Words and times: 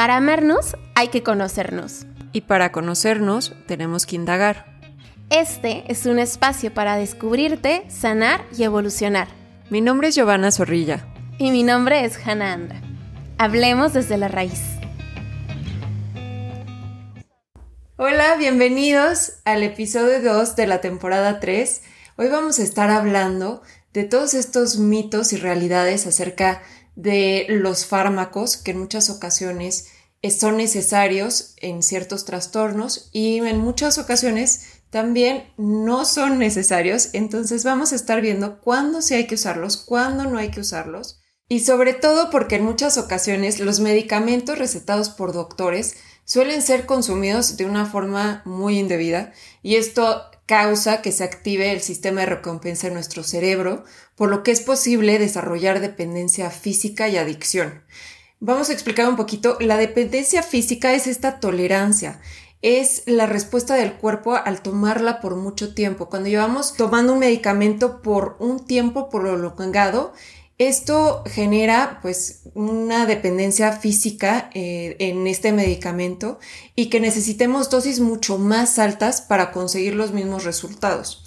Para 0.00 0.16
amarnos 0.16 0.78
hay 0.94 1.08
que 1.08 1.22
conocernos. 1.22 2.06
Y 2.32 2.40
para 2.40 2.72
conocernos 2.72 3.54
tenemos 3.66 4.06
que 4.06 4.16
indagar. 4.16 4.80
Este 5.28 5.84
es 5.88 6.06
un 6.06 6.18
espacio 6.18 6.72
para 6.72 6.96
descubrirte, 6.96 7.84
sanar 7.90 8.46
y 8.56 8.62
evolucionar. 8.62 9.28
Mi 9.68 9.82
nombre 9.82 10.08
es 10.08 10.14
Giovanna 10.14 10.52
Zorrilla. 10.52 11.06
Y 11.36 11.50
mi 11.50 11.64
nombre 11.64 12.02
es 12.06 12.16
Hannah 12.16 12.54
Andra. 12.54 12.80
Hablemos 13.36 13.92
desde 13.92 14.16
la 14.16 14.28
raíz. 14.28 14.62
Hola, 17.96 18.36
bienvenidos 18.36 19.34
al 19.44 19.62
episodio 19.62 20.22
2 20.22 20.56
de 20.56 20.66
la 20.66 20.80
temporada 20.80 21.40
3. 21.40 21.82
Hoy 22.16 22.28
vamos 22.28 22.58
a 22.58 22.62
estar 22.62 22.88
hablando 22.88 23.60
de 23.92 24.04
todos 24.04 24.32
estos 24.32 24.78
mitos 24.78 25.34
y 25.34 25.36
realidades 25.36 26.06
acerca 26.06 26.54
de 26.54 26.79
los 26.96 27.86
fármacos 27.86 28.56
que 28.56 28.72
en 28.72 28.80
muchas 28.80 29.10
ocasiones 29.10 29.88
son 30.28 30.58
necesarios 30.58 31.54
en 31.56 31.82
ciertos 31.82 32.24
trastornos 32.24 33.08
y 33.12 33.38
en 33.38 33.58
muchas 33.58 33.96
ocasiones 33.98 34.82
también 34.90 35.52
no 35.56 36.04
son 36.04 36.38
necesarios. 36.38 37.10
Entonces 37.12 37.64
vamos 37.64 37.92
a 37.92 37.96
estar 37.96 38.20
viendo 38.20 38.60
cuándo 38.60 39.02
sí 39.02 39.14
hay 39.14 39.26
que 39.26 39.36
usarlos, 39.36 39.76
cuándo 39.78 40.24
no 40.24 40.36
hay 40.36 40.50
que 40.50 40.60
usarlos. 40.60 41.20
Y 41.48 41.60
sobre 41.60 41.94
todo 41.94 42.30
porque 42.30 42.56
en 42.56 42.64
muchas 42.64 42.98
ocasiones 42.98 43.58
los 43.58 43.80
medicamentos 43.80 44.58
recetados 44.58 45.08
por 45.08 45.32
doctores 45.32 45.96
suelen 46.30 46.62
ser 46.62 46.86
consumidos 46.86 47.56
de 47.56 47.64
una 47.64 47.86
forma 47.86 48.42
muy 48.44 48.78
indebida 48.78 49.32
y 49.64 49.74
esto 49.74 50.22
causa 50.46 51.02
que 51.02 51.10
se 51.10 51.24
active 51.24 51.72
el 51.72 51.80
sistema 51.80 52.20
de 52.20 52.26
recompensa 52.26 52.86
en 52.86 52.94
nuestro 52.94 53.24
cerebro, 53.24 53.82
por 54.14 54.30
lo 54.30 54.44
que 54.44 54.52
es 54.52 54.60
posible 54.60 55.18
desarrollar 55.18 55.80
dependencia 55.80 56.48
física 56.50 57.08
y 57.08 57.16
adicción. 57.16 57.82
Vamos 58.38 58.70
a 58.70 58.72
explicar 58.72 59.08
un 59.08 59.16
poquito. 59.16 59.56
La 59.58 59.76
dependencia 59.76 60.44
física 60.44 60.94
es 60.94 61.08
esta 61.08 61.40
tolerancia, 61.40 62.20
es 62.62 63.02
la 63.06 63.26
respuesta 63.26 63.74
del 63.74 63.94
cuerpo 63.94 64.36
al 64.36 64.62
tomarla 64.62 65.20
por 65.20 65.34
mucho 65.34 65.74
tiempo. 65.74 66.08
Cuando 66.08 66.28
llevamos 66.28 66.74
tomando 66.74 67.12
un 67.12 67.18
medicamento 67.18 68.02
por 68.02 68.36
un 68.38 68.64
tiempo 68.64 69.10
prolongado, 69.10 70.12
esto 70.60 71.22
genera 71.26 72.00
pues 72.02 72.42
una 72.52 73.06
dependencia 73.06 73.72
física 73.72 74.50
eh, 74.52 74.94
en 74.98 75.26
este 75.26 75.52
medicamento 75.52 76.38
y 76.76 76.90
que 76.90 77.00
necesitemos 77.00 77.70
dosis 77.70 77.98
mucho 78.00 78.36
más 78.36 78.78
altas 78.78 79.22
para 79.22 79.52
conseguir 79.52 79.94
los 79.94 80.12
mismos 80.12 80.44
resultados. 80.44 81.24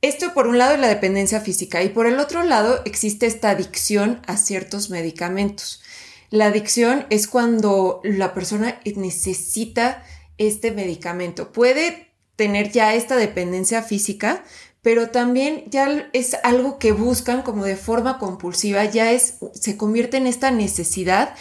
Esto 0.00 0.32
por 0.32 0.46
un 0.46 0.58
lado 0.58 0.74
es 0.74 0.80
la 0.80 0.86
dependencia 0.86 1.40
física 1.40 1.82
y 1.82 1.88
por 1.88 2.06
el 2.06 2.20
otro 2.20 2.44
lado 2.44 2.82
existe 2.84 3.26
esta 3.26 3.50
adicción 3.50 4.22
a 4.28 4.36
ciertos 4.36 4.90
medicamentos. 4.90 5.82
La 6.30 6.46
adicción 6.46 7.06
es 7.10 7.26
cuando 7.26 8.00
la 8.04 8.32
persona 8.32 8.80
necesita 8.94 10.04
este 10.38 10.70
medicamento. 10.70 11.50
Puede 11.50 12.12
tener 12.36 12.70
ya 12.70 12.94
esta 12.94 13.16
dependencia 13.16 13.82
física, 13.82 14.44
pero 14.82 15.10
también 15.10 15.64
ya 15.68 16.10
es 16.12 16.36
algo 16.42 16.78
que 16.78 16.92
buscan 16.92 17.42
como 17.42 17.64
de 17.64 17.76
forma 17.76 18.18
compulsiva, 18.18 18.84
ya 18.84 19.12
es, 19.12 19.36
se 19.54 19.76
convierte 19.76 20.16
en 20.16 20.26
esta 20.26 20.50
necesidad 20.50 21.34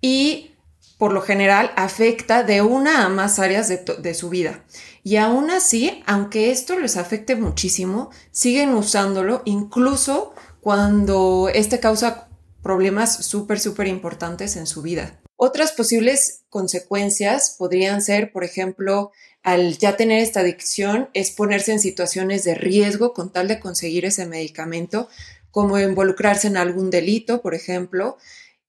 y 0.00 0.50
por 0.98 1.12
lo 1.12 1.22
general 1.22 1.70
afecta 1.76 2.42
de 2.42 2.60
una 2.60 3.06
a 3.06 3.08
más 3.08 3.38
áreas 3.38 3.68
de, 3.68 3.78
de 3.78 4.14
su 4.14 4.28
vida. 4.28 4.64
Y 5.02 5.16
aún 5.16 5.50
así, 5.50 6.02
aunque 6.04 6.50
esto 6.50 6.78
les 6.78 6.96
afecte 6.96 7.36
muchísimo, 7.36 8.10
siguen 8.32 8.74
usándolo 8.74 9.40
incluso 9.46 10.34
cuando 10.60 11.48
este 11.54 11.80
causa 11.80 12.28
problemas 12.62 13.24
súper, 13.24 13.60
súper 13.60 13.86
importantes 13.86 14.56
en 14.56 14.66
su 14.66 14.82
vida. 14.82 15.20
Otras 15.36 15.72
posibles 15.72 16.42
consecuencias 16.50 17.56
podrían 17.58 18.02
ser, 18.02 18.30
por 18.30 18.44
ejemplo, 18.44 19.10
al 19.42 19.78
ya 19.78 19.96
tener 19.96 20.20
esta 20.20 20.40
adicción, 20.40 21.08
es 21.14 21.30
ponerse 21.30 21.72
en 21.72 21.80
situaciones 21.80 22.44
de 22.44 22.54
riesgo 22.54 23.14
con 23.14 23.32
tal 23.32 23.48
de 23.48 23.60
conseguir 23.60 24.04
ese 24.04 24.26
medicamento, 24.26 25.08
como 25.50 25.78
involucrarse 25.78 26.48
en 26.48 26.56
algún 26.56 26.90
delito, 26.90 27.42
por 27.42 27.54
ejemplo, 27.54 28.18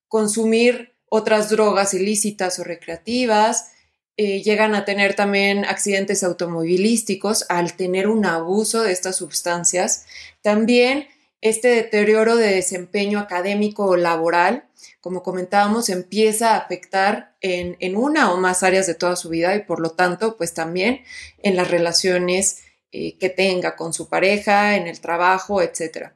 consumir 0.08 0.94
otras 1.09 1.50
drogas 1.50 1.94
ilícitas 1.94 2.58
o 2.59 2.64
recreativas, 2.64 3.72
eh, 4.18 4.42
llegan 4.44 4.76
a 4.76 4.86
tener 4.86 5.16
también 5.16 5.66
accidentes 5.66 6.24
automovilísticos 6.24 7.46
al 7.50 7.74
tener 7.76 8.08
un 8.08 8.26
abuso 8.26 8.82
de 8.84 8.92
estas 8.92 9.18
sustancias. 9.18 10.06
También 10.42 11.08
este 11.42 11.70
deterioro 11.70 12.36
de 12.36 12.56
desempeño 12.56 13.20
académico 13.20 13.86
o 13.86 13.98
laboral, 13.98 14.66
como 15.00 15.24
comentábamos, 15.24 15.90
empieza 15.90 16.53
a 16.53 16.58
afectar 16.58 17.36
en, 17.42 17.96
una 17.96 18.31
o 18.31 18.38
más 18.38 18.64
áreas 18.64 18.88
de 18.88 18.96
toda 18.96 19.16
su 19.16 19.30
vida 19.30 19.56
y 19.56 19.64
por 19.64 19.80
lo 19.80 19.92
tanto, 19.92 20.38
pues 20.38 20.53
también 20.53 21.03
en 21.44 21.56
las 21.56 21.69
relaciones 21.69 22.64
eh, 22.91 23.18
que 23.18 23.30
tenga 23.30 23.75
con 23.75 23.94
su 23.94 24.09
pareja, 24.09 24.75
en 24.75 24.88
el 24.88 25.00
trabajo, 25.00 25.62
etc. 25.62 26.09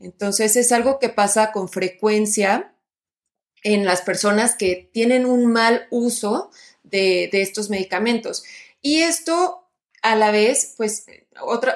Entonces 0.00 0.56
es 0.56 0.72
algo 0.72 0.98
que 0.98 1.08
pasa 1.08 1.52
con 1.52 1.68
frecuencia 1.68 2.74
en 3.62 3.84
las 3.84 4.02
personas 4.02 4.56
que 4.56 4.90
tienen 4.92 5.26
un 5.26 5.46
mal 5.46 5.86
uso 5.90 6.50
de, 6.82 7.28
de 7.30 7.42
estos 7.42 7.70
medicamentos. 7.70 8.44
Y 8.80 9.02
esto 9.02 9.62
a 10.02 10.16
la 10.16 10.32
vez, 10.32 10.74
pues 10.76 11.06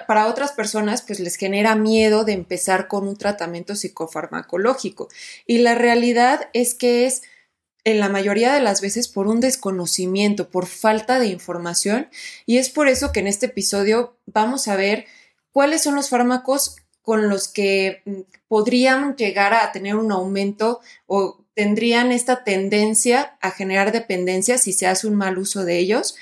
para 0.06 0.26
otras 0.26 0.53
personas 0.53 1.03
pues 1.03 1.20
les 1.20 1.37
genera 1.37 1.76
miedo 1.76 2.25
de 2.25 2.32
empezar 2.32 2.88
con 2.88 3.09
un 3.09 3.16
tratamiento 3.16 3.75
psicofarmacológico. 3.75 5.09
Y 5.47 5.59
la 5.59 5.75
realidad 5.75 6.48
es 6.53 6.75
que 6.75 7.06
es 7.06 7.22
en 7.84 8.00
la 8.00 8.09
mayoría 8.09 8.53
de 8.53 8.60
las 8.60 8.81
veces 8.81 9.06
por 9.06 9.28
un 9.28 9.38
desconocimiento, 9.38 10.50
por 10.50 10.66
falta 10.66 11.20
de 11.20 11.28
información. 11.28 12.09
Y 12.44 12.59
es 12.59 12.69
por 12.69 12.88
eso 12.88 13.12
que 13.12 13.20
en 13.20 13.28
este 13.28 13.47
episodio 13.47 14.19
vamos 14.26 14.66
a 14.66 14.75
ver 14.75 15.06
cuáles 15.53 15.84
son 15.84 15.94
los 15.94 16.09
fármacos 16.09 16.76
con 17.00 17.28
los 17.28 17.47
que 17.47 18.03
mm, 18.04 18.20
podrían 18.48 19.15
llegar 19.15 19.54
a 19.54 19.70
tener 19.70 19.94
un 19.94 20.10
aumento 20.10 20.81
o 21.06 21.44
tendrían 21.54 22.10
esta 22.10 22.42
tendencia 22.42 23.38
a 23.41 23.53
generar 23.53 23.92
dependencia 23.92 24.59
si 24.59 24.72
se 24.72 24.88
hace 24.88 25.06
un 25.06 25.15
mal 25.15 25.38
uso 25.38 25.65
de 25.65 25.78
ellos 25.78 26.16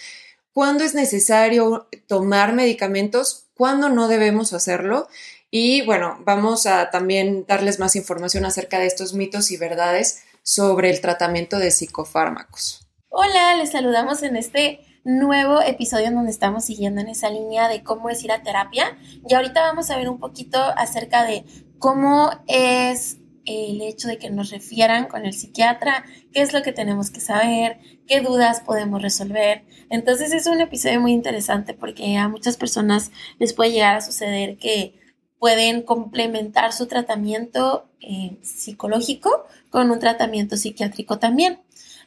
cuándo 0.55 0.85
es 0.85 0.95
necesario 0.95 1.89
tomar 2.07 2.55
medicamentos, 2.55 3.49
cuándo 3.55 3.91
no 3.91 4.09
debemos 4.09 4.55
hacerlo. 4.55 5.09
Y 5.51 5.83
bueno, 5.83 6.17
vamos 6.25 6.67
a 6.67 6.91
también 6.91 7.45
darles 7.47 7.79
más 7.79 7.95
información 7.97 8.47
acerca 8.47 8.79
de 8.79 8.87
estos 8.87 9.13
mitos 9.13 9.51
y 9.51 9.57
verdades 9.59 10.23
sobre 10.43 10.91
el 10.91 11.01
tratamiento 11.01 11.59
de 11.59 11.71
psicofármacos. 11.71 12.89
Hola, 13.09 13.55
les 13.57 13.73
saludamos 13.73 14.23
en 14.23 14.37
este 14.37 14.81
nuevo 15.05 15.61
episodio 15.61 16.07
en 16.07 16.15
donde 16.15 16.31
estamos 16.31 16.65
siguiendo 16.65 17.01
en 17.01 17.09
esa 17.09 17.29
línea 17.31 17.69
de 17.69 17.83
cómo 17.83 18.09
es 18.09 18.25
ir 18.25 18.33
a 18.33 18.43
terapia. 18.43 18.97
Y 19.29 19.35
ahorita 19.35 19.61
vamos 19.61 19.91
a 19.91 19.97
ver 19.97 20.09
un 20.09 20.19
poquito 20.19 20.59
acerca 20.77 21.25
de 21.25 21.45
cómo 21.79 22.31
es 22.47 23.19
el 23.47 23.83
hecho 23.83 24.09
de 24.09 24.19
que 24.19 24.31
nos 24.31 24.51
refieran 24.51 25.07
con 25.07 25.25
el 25.27 25.33
psiquiatra, 25.33 26.05
qué 26.33 26.43
es 26.43 26.53
lo 26.53 26.63
que 26.63 26.73
tenemos 26.73 27.11
que 27.11 27.21
saber, 27.21 27.79
qué 28.07 28.21
dudas 28.21 28.61
podemos 28.61 29.03
resolver. 29.03 29.65
Entonces 29.91 30.33
es 30.33 30.47
un 30.47 30.61
episodio 30.61 31.01
muy 31.01 31.13
interesante 31.13 31.75
porque 31.75 32.17
a 32.17 32.29
muchas 32.29 32.57
personas 32.57 33.11
les 33.39 33.53
puede 33.53 33.73
llegar 33.73 33.97
a 33.97 34.01
suceder 34.01 34.57
que 34.57 34.99
pueden 35.39 35.83
complementar 35.83 36.73
su 36.73 36.87
tratamiento 36.87 37.87
eh, 38.01 38.39
psicológico 38.43 39.45
con 39.69 39.91
un 39.91 39.99
tratamiento 39.99 40.57
psiquiátrico 40.57 41.19
también. 41.19 41.61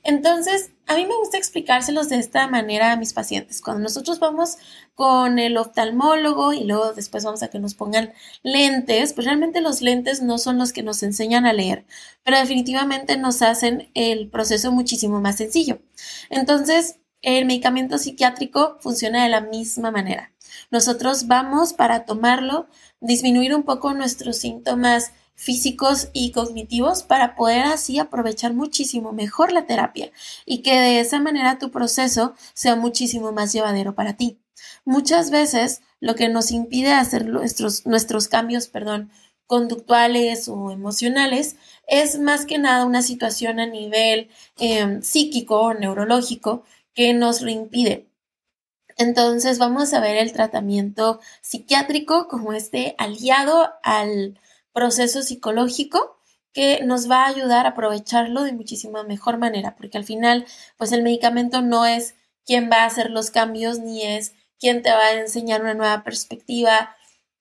Entonces, 0.07 0.72
a 0.85 0.95
mí 0.95 1.06
me 1.06 1.18
gusta 1.18 1.38
explicárselos 1.38 2.07
de 2.07 2.18
esta 2.18 2.47
manera 2.47 2.94
a 2.94 2.95
mis 2.95 3.12
pacientes. 3.12 3.62
Cuando 3.62 3.84
nosotros 3.84 4.19
vamos 4.19 4.56
con 4.95 5.38
el 5.38 5.57
oftalmólogo 5.57 6.53
y 6.53 6.63
luego 6.63 6.94
después 6.94 7.25
vamos 7.25 7.44
a 7.44 7.50
que 7.50 7.59
nos 7.59 7.73
pongan 7.73 8.13
lentes, 8.41 9.12
pues 9.12 9.25
realmente 9.25 9.59
los 9.59 9.81
lentes 9.81 10.22
no 10.22 10.38
son 10.38 10.57
los 10.57 10.72
que 10.72 10.81
nos 10.81 11.03
enseñan 11.03 11.45
a 11.45 11.51
leer, 11.51 11.85
pero 12.23 12.38
definitivamente 12.40 13.18
nos 13.18 13.41
hacen 13.41 13.91
el 13.95 14.29
proceso 14.29 14.72
muchísimo 14.72 15.19
más 15.19 15.35
sencillo. 15.35 15.79
Entonces, 16.29 17.00
el 17.21 17.44
medicamento 17.44 17.98
psiquiátrico 17.98 18.77
funciona 18.80 19.24
de 19.24 19.30
la 19.30 19.42
misma 19.42 19.92
manera. 19.92 20.31
Nosotros 20.71 21.27
vamos 21.27 21.74
para 21.74 22.06
tomarlo, 22.06 22.68
disminuir 23.01 23.54
un 23.54 23.63
poco 23.63 23.94
nuestros 23.94 24.38
síntomas 24.38 25.12
físicos 25.38 26.10
y 26.13 26.31
cognitivos 26.31 27.04
para 27.04 27.36
poder 27.36 27.63
así 27.63 28.00
aprovechar 28.00 28.54
muchísimo 28.54 29.13
mejor 29.13 29.51
la 29.51 29.68
terapia 29.68 30.12
y 30.45 30.63
que 30.63 30.74
de 30.74 31.00
esa 31.00 31.19
manera 31.22 31.60
tu 31.60 31.72
proceso 31.72 32.34
sea 32.54 32.75
muchísimo 32.75 33.31
más 33.31 33.54
llevadero 33.54 33.94
para 33.95 34.18
ti. 34.18 34.39
Muchas 34.84 35.30
veces 35.30 35.81
lo 36.00 36.16
que 36.16 36.28
nos 36.28 36.51
impide 36.51 36.92
hacer 36.92 37.28
nuestros, 37.28 37.86
nuestros 37.86 38.28
cambios, 38.28 38.68
perdón, 38.68 39.12
conductuales 39.45 40.50
o 40.50 40.72
emocionales 40.72 41.56
es 41.88 42.19
más 42.19 42.45
que 42.45 42.57
nada 42.57 42.83
una 42.86 43.04
situación 43.04 43.60
a 43.60 43.68
nivel 43.68 44.30
em, 44.57 45.01
psíquico 45.01 45.62
o 45.62 45.74
neurológico 45.74 46.63
que 46.94 47.13
nos 47.13 47.42
lo 47.42 47.51
impide. 47.51 48.07
Entonces 48.98 49.60
vamos 49.60 49.94
a 49.94 50.00
ver 50.00 50.18
el 50.18 50.33
tratamiento 50.33 51.19
psiquiátrico 51.42 52.28
como 52.28 52.54
este 52.54 52.95
aliado 52.98 53.69
al 53.83 54.40
proceso 54.77 55.24
psicológico 55.24 56.19
que 56.53 56.81
nos 56.85 57.09
va 57.09 57.24
a 57.24 57.29
ayudar 57.29 57.65
a 57.65 57.69
aprovecharlo 57.69 58.44
de 58.44 58.53
muchísima 58.53 59.01
mejor 59.01 59.39
manera, 59.39 59.75
porque 59.75 59.97
al 59.97 60.03
final, 60.03 60.45
pues 60.77 60.91
el 60.91 61.01
medicamento 61.01 61.63
no 61.63 61.88
es 61.88 62.13
quien 62.45 62.69
va 62.69 62.83
a 62.83 62.85
hacer 62.85 63.09
los 63.09 63.31
cambios, 63.31 63.79
ni 63.79 64.03
es 64.03 64.33
quien 64.59 64.83
te 64.83 64.91
va 64.91 65.03
a 65.03 65.13
enseñar 65.13 65.63
una 65.63 65.74
nueva 65.74 66.03
perspectiva, 66.03 66.95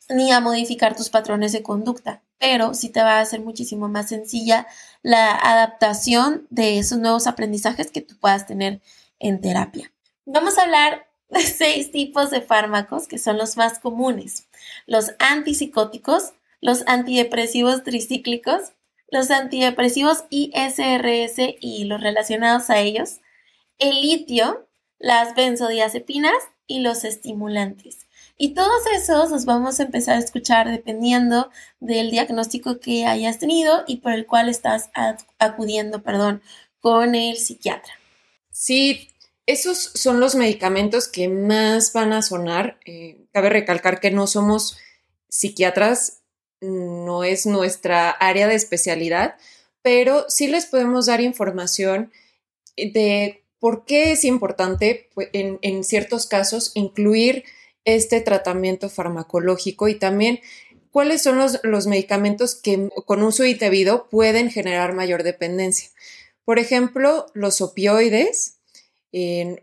ni 0.09 0.33
a 0.33 0.41
modificar 0.41 0.97
tus 0.97 1.11
patrones 1.11 1.53
de 1.53 1.63
conducta, 1.63 2.23
pero 2.39 2.73
sí 2.73 2.89
te 2.89 3.03
va 3.03 3.19
a 3.19 3.21
hacer 3.21 3.41
muchísimo 3.41 3.87
más 3.87 4.09
sencilla 4.09 4.67
la 5.03 5.35
adaptación 5.35 6.47
de 6.49 6.79
esos 6.79 6.97
nuevos 6.97 7.27
aprendizajes 7.27 7.91
que 7.91 8.01
tú 8.01 8.17
puedas 8.19 8.47
tener 8.47 8.81
en 9.19 9.43
terapia. 9.43 9.93
Vamos 10.25 10.57
a 10.57 10.63
hablar 10.63 11.07
de 11.29 11.43
seis 11.43 11.91
tipos 11.91 12.31
de 12.31 12.41
fármacos 12.41 13.07
que 13.07 13.19
son 13.19 13.37
los 13.37 13.59
más 13.59 13.79
comunes. 13.79 14.49
Los 14.87 15.13
antipsicóticos, 15.19 16.33
los 16.67 16.83
antidepresivos 16.89 17.85
tricíclicos, 17.85 18.73
los 19.09 19.31
antidepresivos 19.31 20.25
ISRS 20.31 21.37
y 21.61 21.85
los 21.85 22.01
relacionados 22.01 22.71
a 22.71 22.81
ellos, 22.81 23.21
el 23.79 24.01
litio, 24.01 24.67
las 24.99 25.37
benzodiazepinas 25.37 26.35
y 26.67 26.81
los 26.81 27.05
estimulantes. 27.05 28.09
Y 28.37 28.55
todos 28.55 28.83
esos 28.93 29.31
los 29.31 29.45
vamos 29.45 29.79
a 29.79 29.85
empezar 29.85 30.17
a 30.17 30.19
escuchar 30.19 30.69
dependiendo 30.69 31.51
del 31.79 32.11
diagnóstico 32.11 32.81
que 32.81 33.07
hayas 33.07 33.39
tenido 33.39 33.85
y 33.87 33.99
por 33.99 34.11
el 34.11 34.27
cual 34.27 34.49
estás 34.49 34.91
acudiendo, 35.39 36.03
perdón, 36.03 36.43
con 36.81 37.15
el 37.15 37.37
psiquiatra. 37.37 37.93
Sí, 38.51 39.11
esos 39.47 39.93
son 39.95 40.19
los 40.19 40.35
medicamentos 40.35 41.07
que 41.07 41.29
más 41.29 41.93
van 41.93 42.13
a 42.13 42.23
sonar. 42.23 42.81
Eh, 42.85 43.25
cabe 43.31 43.51
recalcar 43.51 44.01
que 44.01 44.11
no 44.11 44.27
somos 44.27 44.77
psiquiatras, 45.29 46.25
no 46.61 47.25
es 47.25 47.47
nuestra 47.47 48.11
área 48.11 48.49
de 48.49 48.55
especialidad, 48.55 49.37
pero 49.83 50.27
sí 50.29 50.47
les 50.49 50.67
podemos 50.67 51.07
dar 51.07 51.21
información 51.21 52.13
de 52.77 53.45
por 53.59 53.85
qué 53.85 54.13
es 54.13 54.25
importante 54.25 55.09
pues, 55.15 55.29
en, 55.33 55.85
ciertos 55.85 56.27
casos 56.27 56.73
incluir 56.75 57.45
este 57.85 58.21
tratamiento 58.21 58.89
farmacológico 58.89 59.89
y 59.89 59.95
también 59.95 60.41
cuáles 60.91 61.23
son 61.23 61.39
los, 61.39 61.61
los 61.63 61.87
medicamentos 61.87 62.55
que 62.55 62.89
con 63.05 63.23
uso 63.23 63.45
indebido 63.45 64.09
pueden 64.09 64.51
generar 64.51 64.93
mayor 64.93 65.23
dependencia. 65.23 65.91
Por 66.45 66.59
ejemplo, 66.59 67.27
los 67.35 67.61
opioides, 67.61 68.59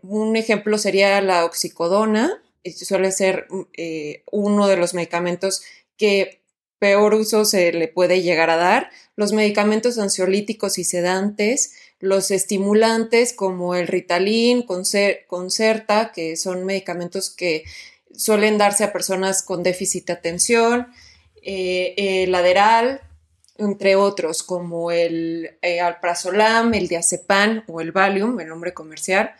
un 0.02 0.36
ejemplo 0.36 0.78
sería 0.78 1.20
la 1.20 1.44
oxicodona, 1.44 2.42
suele 2.72 3.12
ser 3.12 3.46
eh, 3.76 4.22
uno 4.30 4.66
de 4.66 4.76
los 4.76 4.94
medicamentos 4.94 5.62
que 5.96 6.43
peor 6.84 7.14
uso 7.14 7.46
se 7.46 7.72
le 7.72 7.88
puede 7.88 8.20
llegar 8.20 8.50
a 8.50 8.56
dar, 8.56 8.90
los 9.16 9.32
medicamentos 9.32 9.98
ansiolíticos 9.98 10.76
y 10.76 10.84
sedantes, 10.84 11.72
los 11.98 12.30
estimulantes 12.30 13.32
como 13.32 13.74
el 13.74 13.86
Ritalin, 13.86 14.66
Concerta, 15.26 16.12
que 16.12 16.36
son 16.36 16.66
medicamentos 16.66 17.30
que 17.30 17.64
suelen 18.14 18.58
darse 18.58 18.84
a 18.84 18.92
personas 18.92 19.42
con 19.42 19.62
déficit 19.62 20.08
de 20.08 20.12
atención, 20.12 20.88
eh, 21.40 21.94
el 21.96 22.34
Aderal, 22.34 23.00
entre 23.56 23.96
otros, 23.96 24.42
como 24.42 24.90
el 24.90 25.56
eh, 25.62 25.80
Alprazolam, 25.80 26.74
el 26.74 26.86
Diazepam 26.86 27.64
o 27.66 27.80
el 27.80 27.92
Valium, 27.92 28.38
el 28.40 28.48
nombre 28.48 28.74
comercial, 28.74 29.30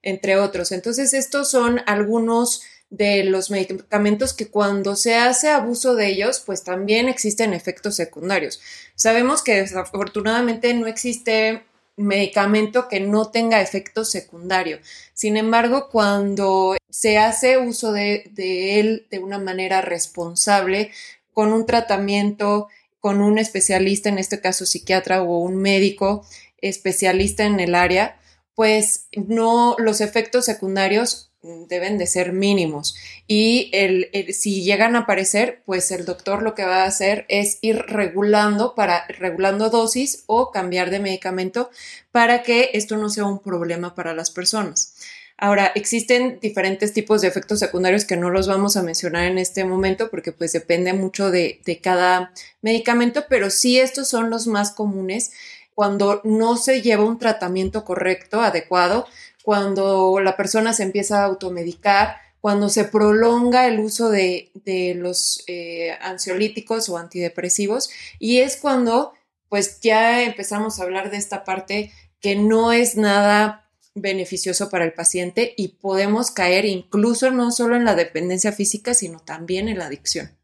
entre 0.00 0.38
otros. 0.38 0.72
Entonces, 0.72 1.12
estos 1.12 1.50
son 1.50 1.82
algunos 1.84 2.62
de 2.96 3.24
los 3.24 3.50
medicamentos 3.50 4.34
que 4.34 4.48
cuando 4.48 4.94
se 4.94 5.16
hace 5.16 5.48
abuso 5.48 5.96
de 5.96 6.06
ellos, 6.06 6.40
pues 6.44 6.62
también 6.62 7.08
existen 7.08 7.52
efectos 7.52 7.96
secundarios. 7.96 8.60
Sabemos 8.94 9.42
que 9.42 9.62
desafortunadamente 9.62 10.72
no 10.74 10.86
existe 10.86 11.64
medicamento 11.96 12.88
que 12.88 13.00
no 13.00 13.30
tenga 13.30 13.60
efecto 13.60 14.04
secundario. 14.04 14.78
Sin 15.12 15.36
embargo, 15.36 15.88
cuando 15.90 16.76
se 16.88 17.18
hace 17.18 17.58
uso 17.58 17.92
de, 17.92 18.30
de 18.32 18.78
él 18.78 19.06
de 19.10 19.18
una 19.18 19.38
manera 19.38 19.80
responsable, 19.80 20.92
con 21.32 21.52
un 21.52 21.66
tratamiento, 21.66 22.68
con 23.00 23.20
un 23.20 23.38
especialista, 23.38 24.08
en 24.08 24.18
este 24.18 24.40
caso 24.40 24.66
psiquiatra 24.66 25.22
o 25.22 25.38
un 25.38 25.56
médico 25.56 26.24
especialista 26.58 27.44
en 27.44 27.58
el 27.58 27.74
área, 27.74 28.20
pues 28.54 29.08
no, 29.16 29.74
los 29.78 30.00
efectos 30.00 30.44
secundarios 30.44 31.32
deben 31.44 31.98
de 31.98 32.06
ser 32.06 32.32
mínimos. 32.32 32.96
Y 33.26 33.70
el, 33.72 34.08
si 34.32 34.62
llegan 34.62 34.96
a 34.96 35.00
aparecer, 35.00 35.62
pues 35.66 35.90
el 35.90 36.04
doctor 36.04 36.42
lo 36.42 36.54
que 36.54 36.64
va 36.64 36.82
a 36.82 36.86
hacer 36.86 37.26
es 37.28 37.58
ir 37.60 37.78
regulando 37.78 38.74
para 38.74 39.06
regulando 39.08 39.70
dosis 39.70 40.24
o 40.26 40.50
cambiar 40.50 40.90
de 40.90 41.00
medicamento 41.00 41.70
para 42.12 42.42
que 42.42 42.70
esto 42.72 42.96
no 42.96 43.10
sea 43.10 43.24
un 43.24 43.40
problema 43.40 43.94
para 43.94 44.14
las 44.14 44.30
personas. 44.30 44.94
Ahora, 45.36 45.72
existen 45.74 46.38
diferentes 46.40 46.92
tipos 46.92 47.20
de 47.20 47.28
efectos 47.28 47.58
secundarios 47.58 48.04
que 48.04 48.16
no 48.16 48.30
los 48.30 48.46
vamos 48.46 48.76
a 48.76 48.82
mencionar 48.82 49.24
en 49.24 49.38
este 49.38 49.64
momento 49.64 50.08
porque 50.08 50.32
pues 50.32 50.52
depende 50.52 50.92
mucho 50.92 51.30
de, 51.30 51.60
de 51.64 51.80
cada 51.80 52.32
medicamento, 52.62 53.24
pero 53.28 53.50
sí 53.50 53.78
estos 53.78 54.08
son 54.08 54.30
los 54.30 54.46
más 54.46 54.70
comunes 54.70 55.32
cuando 55.74 56.20
no 56.24 56.56
se 56.56 56.82
lleva 56.82 57.04
un 57.04 57.18
tratamiento 57.18 57.84
correcto, 57.84 58.40
adecuado, 58.40 59.06
cuando 59.44 60.20
la 60.20 60.38
persona 60.38 60.72
se 60.72 60.84
empieza 60.84 61.20
a 61.20 61.26
automedicar, 61.26 62.16
cuando 62.40 62.70
se 62.70 62.84
prolonga 62.84 63.66
el 63.66 63.78
uso 63.78 64.08
de, 64.08 64.50
los 64.96 65.44
eh, 65.46 65.92
ansiolíticos 66.00 66.88
o 66.88 66.96
antidepresivos 66.96 67.90
y 68.18 68.38
es 68.38 68.56
cuando 68.56 69.12
pues 69.50 69.80
ya 69.82 70.22
empezamos 70.22 70.80
a 70.80 70.84
hablar 70.84 71.10
de 71.10 71.18
esta 71.18 71.44
parte 71.44 71.92
que 72.20 72.36
no 72.36 72.72
es 72.72 72.96
nada 72.96 73.68
beneficioso 73.94 74.70
para 74.70 74.86
el 74.86 74.94
paciente 74.94 75.52
y 75.58 75.68
podemos 75.68 76.30
caer 76.30 76.64
incluso 76.64 77.30
no 77.30 77.52
solo 77.52 77.76
en 77.76 77.84
la 77.84 77.94
dependencia 77.94 78.50
física, 78.50 78.94
sino 78.94 79.20
también 79.20 79.68
en 79.68 79.78
la 79.78 79.86
adicción. 79.86 80.34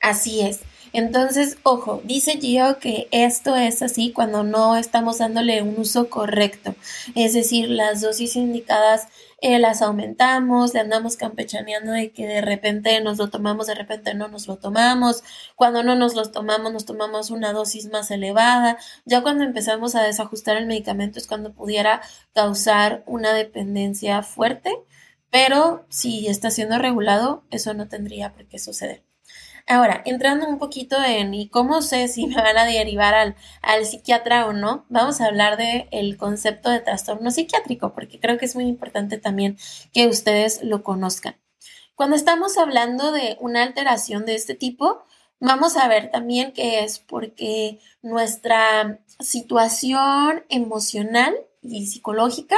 Así 0.00 0.42
es. 0.42 0.60
Entonces, 0.92 1.58
ojo, 1.62 2.00
dice 2.04 2.38
Gio 2.40 2.78
que 2.78 3.08
esto 3.10 3.56
es 3.56 3.82
así 3.82 4.12
cuando 4.12 4.42
no 4.42 4.76
estamos 4.76 5.18
dándole 5.18 5.62
un 5.62 5.78
uso 5.78 6.10
correcto. 6.10 6.74
Es 7.14 7.34
decir, 7.34 7.68
las 7.70 8.00
dosis 8.00 8.36
indicadas 8.36 9.08
eh, 9.40 9.60
las 9.60 9.82
aumentamos, 9.82 10.74
le 10.74 10.80
andamos 10.80 11.16
campechaneando 11.16 11.92
de 11.92 12.10
que 12.10 12.26
de 12.26 12.40
repente 12.40 13.00
nos 13.00 13.18
lo 13.18 13.30
tomamos, 13.30 13.68
de 13.68 13.74
repente 13.76 14.14
no 14.14 14.28
nos 14.28 14.48
lo 14.48 14.56
tomamos. 14.56 15.22
Cuando 15.54 15.82
no 15.84 15.94
nos 15.94 16.14
lo 16.14 16.30
tomamos, 16.30 16.72
nos 16.72 16.84
tomamos 16.84 17.30
una 17.30 17.52
dosis 17.52 17.88
más 17.90 18.10
elevada. 18.10 18.78
Ya 19.04 19.22
cuando 19.22 19.44
empezamos 19.44 19.94
a 19.94 20.02
desajustar 20.02 20.56
el 20.56 20.66
medicamento 20.66 21.18
es 21.18 21.28
cuando 21.28 21.52
pudiera 21.52 22.00
causar 22.34 23.04
una 23.06 23.32
dependencia 23.32 24.22
fuerte. 24.22 24.72
Pero 25.30 25.86
si 25.90 26.26
está 26.28 26.50
siendo 26.50 26.78
regulado, 26.78 27.44
eso 27.50 27.74
no 27.74 27.88
tendría 27.88 28.32
por 28.34 28.46
qué 28.46 28.58
suceder. 28.58 29.07
Ahora, 29.70 30.00
entrando 30.06 30.48
un 30.48 30.58
poquito 30.58 30.96
en 31.04 31.34
y 31.34 31.50
cómo 31.50 31.82
sé 31.82 32.08
si 32.08 32.26
me 32.26 32.36
van 32.36 32.56
a 32.56 32.64
derivar 32.64 33.14
al, 33.14 33.36
al 33.60 33.84
psiquiatra 33.84 34.46
o 34.46 34.54
no, 34.54 34.86
vamos 34.88 35.20
a 35.20 35.26
hablar 35.26 35.58
del 35.58 35.86
el 35.90 36.16
concepto 36.16 36.70
de 36.70 36.80
trastorno 36.80 37.30
psiquiátrico, 37.30 37.92
porque 37.92 38.18
creo 38.18 38.38
que 38.38 38.46
es 38.46 38.54
muy 38.54 38.64
importante 38.64 39.18
también 39.18 39.58
que 39.92 40.06
ustedes 40.06 40.62
lo 40.62 40.82
conozcan. 40.82 41.36
Cuando 41.94 42.16
estamos 42.16 42.56
hablando 42.56 43.12
de 43.12 43.36
una 43.40 43.62
alteración 43.62 44.24
de 44.24 44.36
este 44.36 44.54
tipo, 44.54 45.02
vamos 45.38 45.76
a 45.76 45.86
ver 45.86 46.10
también 46.10 46.52
que 46.52 46.82
es 46.82 46.98
porque 46.98 47.78
nuestra 48.00 49.00
situación 49.20 50.44
emocional 50.48 51.34
y 51.60 51.86
psicológica 51.86 52.56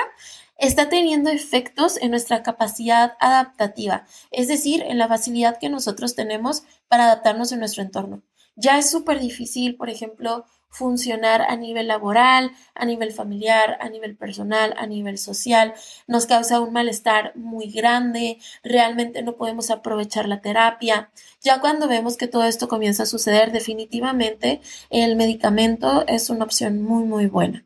está 0.58 0.88
teniendo 0.90 1.30
efectos 1.30 1.96
en 1.96 2.10
nuestra 2.10 2.42
capacidad 2.42 3.16
adaptativa, 3.18 4.06
es 4.30 4.46
decir, 4.46 4.82
en 4.82 4.98
la 4.98 5.08
facilidad 5.08 5.58
que 5.58 5.70
nosotros 5.70 6.14
tenemos 6.14 6.64
para 6.90 7.04
adaptarnos 7.04 7.52
en 7.52 7.60
nuestro 7.60 7.82
entorno. 7.82 8.22
Ya 8.56 8.76
es 8.78 8.90
súper 8.90 9.20
difícil, 9.20 9.76
por 9.76 9.88
ejemplo, 9.88 10.44
funcionar 10.68 11.42
a 11.42 11.56
nivel 11.56 11.88
laboral, 11.88 12.50
a 12.74 12.84
nivel 12.84 13.12
familiar, 13.12 13.78
a 13.80 13.88
nivel 13.88 14.16
personal, 14.16 14.74
a 14.76 14.86
nivel 14.86 15.18
social. 15.18 15.72
Nos 16.08 16.26
causa 16.26 16.60
un 16.60 16.72
malestar 16.72 17.32
muy 17.36 17.70
grande, 17.70 18.38
realmente 18.62 19.22
no 19.22 19.36
podemos 19.36 19.70
aprovechar 19.70 20.28
la 20.28 20.40
terapia. 20.40 21.10
Ya 21.40 21.60
cuando 21.60 21.88
vemos 21.88 22.16
que 22.16 22.26
todo 22.26 22.44
esto 22.44 22.68
comienza 22.68 23.04
a 23.04 23.06
suceder, 23.06 23.52
definitivamente 23.52 24.60
el 24.90 25.14
medicamento 25.14 26.04
es 26.08 26.28
una 26.28 26.44
opción 26.44 26.82
muy, 26.82 27.04
muy 27.04 27.26
buena. 27.26 27.64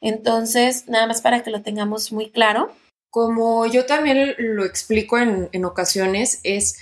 Entonces, 0.00 0.88
nada 0.88 1.06
más 1.06 1.20
para 1.20 1.42
que 1.42 1.50
lo 1.50 1.62
tengamos 1.62 2.10
muy 2.10 2.30
claro. 2.30 2.72
Como 3.12 3.66
yo 3.66 3.84
también 3.84 4.34
lo 4.38 4.64
explico 4.64 5.18
en, 5.18 5.64
ocasiones, 5.66 6.40
es, 6.44 6.78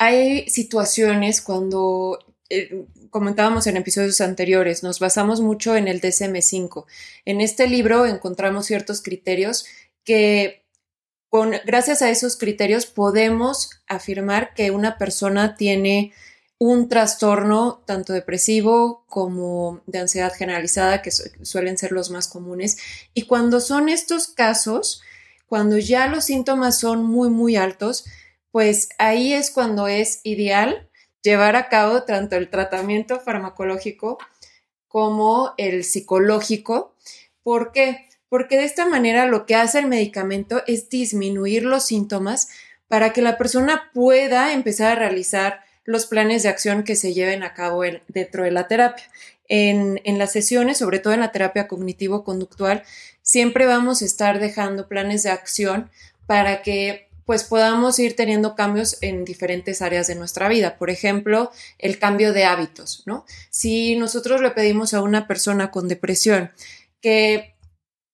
hay 0.00 0.48
situaciones 0.48 1.42
cuando 1.42 2.18
eh, 2.48 2.86
comentábamos 3.10 3.66
en 3.66 3.76
episodios 3.76 4.22
anteriores, 4.22 4.82
nos 4.82 4.98
basamos 4.98 5.42
mucho 5.42 5.76
en 5.76 5.88
el 5.88 6.00
DSM5. 6.00 6.86
En 7.26 7.42
este 7.42 7.68
libro 7.68 8.06
encontramos 8.06 8.64
ciertos 8.64 9.02
criterios 9.02 9.66
que 10.02 10.64
gracias 11.66 12.00
a 12.00 12.08
esos 12.08 12.38
criterios 12.38 12.86
podemos 12.86 13.82
afirmar 13.86 14.54
que 14.54 14.70
una 14.70 14.96
persona 14.96 15.54
tiene 15.54 16.14
un 16.56 16.88
trastorno 16.88 17.82
tanto 17.86 18.14
depresivo 18.14 19.04
como 19.06 19.82
de 19.86 19.98
ansiedad 19.98 20.32
generalizada, 20.32 21.02
que 21.02 21.10
suelen 21.10 21.76
ser 21.76 21.92
los 21.92 22.08
más 22.08 22.26
comunes. 22.26 22.78
Y 23.12 23.26
cuando 23.26 23.60
son 23.60 23.90
estos 23.90 24.28
casos, 24.28 25.02
cuando 25.46 25.76
ya 25.76 26.06
los 26.06 26.24
síntomas 26.24 26.80
son 26.80 27.04
muy, 27.04 27.28
muy 27.28 27.56
altos, 27.56 28.06
pues 28.52 28.88
ahí 28.98 29.32
es 29.32 29.50
cuando 29.50 29.86
es 29.86 30.20
ideal 30.24 30.88
llevar 31.22 31.56
a 31.56 31.68
cabo 31.68 32.02
tanto 32.02 32.36
el 32.36 32.48
tratamiento 32.48 33.20
farmacológico 33.20 34.18
como 34.88 35.54
el 35.56 35.84
psicológico. 35.84 36.96
¿Por 37.42 37.72
qué? 37.72 38.08
Porque 38.28 38.56
de 38.56 38.64
esta 38.64 38.86
manera 38.86 39.26
lo 39.26 39.46
que 39.46 39.54
hace 39.54 39.78
el 39.78 39.86
medicamento 39.86 40.62
es 40.66 40.88
disminuir 40.88 41.64
los 41.64 41.84
síntomas 41.84 42.48
para 42.88 43.12
que 43.12 43.22
la 43.22 43.38
persona 43.38 43.90
pueda 43.94 44.52
empezar 44.52 44.92
a 44.92 45.00
realizar 45.00 45.60
los 45.84 46.06
planes 46.06 46.42
de 46.42 46.48
acción 46.48 46.82
que 46.82 46.96
se 46.96 47.14
lleven 47.14 47.42
a 47.42 47.54
cabo 47.54 47.82
dentro 48.08 48.44
de 48.44 48.50
la 48.50 48.68
terapia. 48.68 49.04
En, 49.48 50.00
en, 50.04 50.18
las 50.18 50.32
sesiones, 50.32 50.78
sobre 50.78 51.00
todo 51.00 51.12
en 51.12 51.20
la 51.20 51.32
terapia 51.32 51.66
cognitivo-conductual, 51.66 52.84
siempre 53.22 53.66
vamos 53.66 54.00
a 54.00 54.04
estar 54.04 54.38
dejando 54.38 54.86
planes 54.86 55.24
de 55.24 55.30
acción 55.30 55.90
para 56.26 56.62
que 56.62 57.09
pues 57.30 57.44
podamos 57.44 57.96
ir 58.00 58.16
teniendo 58.16 58.56
cambios 58.56 58.98
en 59.02 59.24
diferentes 59.24 59.82
áreas 59.82 60.08
de 60.08 60.16
nuestra 60.16 60.48
vida. 60.48 60.76
Por 60.78 60.90
ejemplo, 60.90 61.52
el 61.78 62.00
cambio 62.00 62.32
de 62.32 62.42
hábitos, 62.42 63.04
¿no? 63.06 63.24
Si 63.50 63.94
nosotros 63.94 64.40
le 64.40 64.50
pedimos 64.50 64.94
a 64.94 65.00
una 65.00 65.28
persona 65.28 65.70
con 65.70 65.86
depresión 65.86 66.50
que 67.00 67.54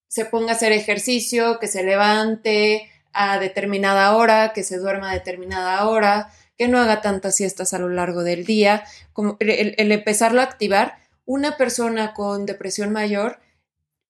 se 0.07 0.27
ponga 0.27 0.53
a 0.53 0.57
hacer 0.57 0.73
ejercicio, 0.73 1.59
que 1.59 1.67
se 1.67 1.83
levante 1.83 2.91
a 3.15 3.39
determinada 3.39 4.15
hora, 4.15 4.53
que 4.53 4.63
se 4.63 4.77
duerma 4.77 5.11
a 5.13 5.15
determinada 5.15 5.89
hora, 5.89 6.31
que 6.59 6.69
no 6.69 6.79
haga 6.79 7.01
tantas 7.01 7.37
siestas 7.37 7.73
a 7.73 7.79
lo 7.79 7.89
largo 7.89 8.23
del 8.23 8.45
día, 8.45 8.85
como 9.15 9.39
el, 9.41 9.77
el 9.79 9.93
empezarlo 9.93 10.43
a 10.43 10.45
activar, 10.45 10.99
una 11.25 11.57
persona 11.57 12.13
con 12.13 12.45
depresión 12.45 12.93
mayor 12.93 13.39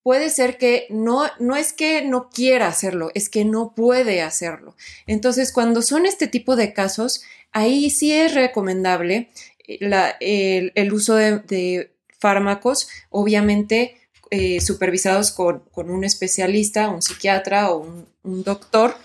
puede 0.06 0.30
ser 0.30 0.56
que 0.56 0.86
no, 0.88 1.24
no 1.40 1.56
es 1.56 1.72
que 1.72 2.04
no 2.04 2.30
quiera 2.30 2.68
hacerlo, 2.68 3.10
es 3.14 3.28
que 3.28 3.44
no 3.44 3.74
puede 3.74 4.22
hacerlo. 4.22 4.76
Entonces, 5.08 5.50
cuando 5.50 5.82
son 5.82 6.06
este 6.06 6.28
tipo 6.28 6.54
de 6.54 6.72
casos, 6.72 7.24
ahí 7.50 7.90
sí 7.90 8.12
es 8.12 8.32
recomendable 8.32 9.30
eh, 9.66 10.70
el, 10.76 10.92
uso 10.92 11.16
de, 11.16 11.90
fármacos, 12.20 12.88
obviamente 13.10 13.96
eh, 14.30 14.60
supervisados 14.60 15.32
con, 15.32 15.64
un 15.74 16.04
especialista, 16.04 16.88
un 16.88 17.02
psiquiatra 17.02 17.72
o 17.72 18.06
un, 18.22 18.44
doctor. 18.44 18.96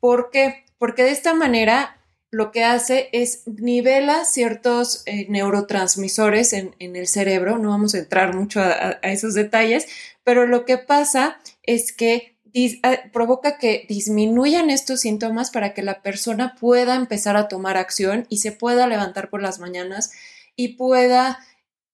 ¿Por 0.00 0.30
qué? 0.30 0.64
Porque 0.78 1.02
de 1.04 1.10
esta 1.10 1.34
manera 1.34 1.98
lo 2.32 2.50
que 2.50 2.64
hace 2.64 3.10
es 3.12 3.42
nivela 3.46 4.24
ciertos 4.24 5.02
eh, 5.04 5.26
neurotransmisores 5.28 6.54
en, 6.54 6.74
el 6.78 7.06
cerebro, 7.06 7.58
no 7.58 7.68
vamos 7.68 7.94
a 7.94 7.98
entrar 7.98 8.34
mucho 8.34 8.60
a, 8.60 8.98
esos 9.02 9.34
detalles, 9.34 9.86
pero 10.24 10.46
lo 10.46 10.64
que 10.64 10.78
pasa 10.78 11.38
es 11.62 11.92
que 11.92 12.38
ah, 12.84 13.00
provoca 13.12 13.58
que 13.58 13.84
disminuyan 13.86 14.70
estos 14.70 15.00
síntomas 15.00 15.50
para 15.50 15.74
que 15.74 15.82
la 15.82 16.00
persona 16.00 16.56
pueda 16.58 16.94
empezar 16.94 17.36
a 17.36 17.48
tomar 17.48 17.76
acción 17.76 18.26
y 18.30 18.38
se 18.38 18.50
pueda 18.50 18.86
levantar 18.86 19.28
por 19.28 19.42
las 19.42 19.58
mañanas 19.58 20.10
y 20.56 20.68
pueda 20.68 21.38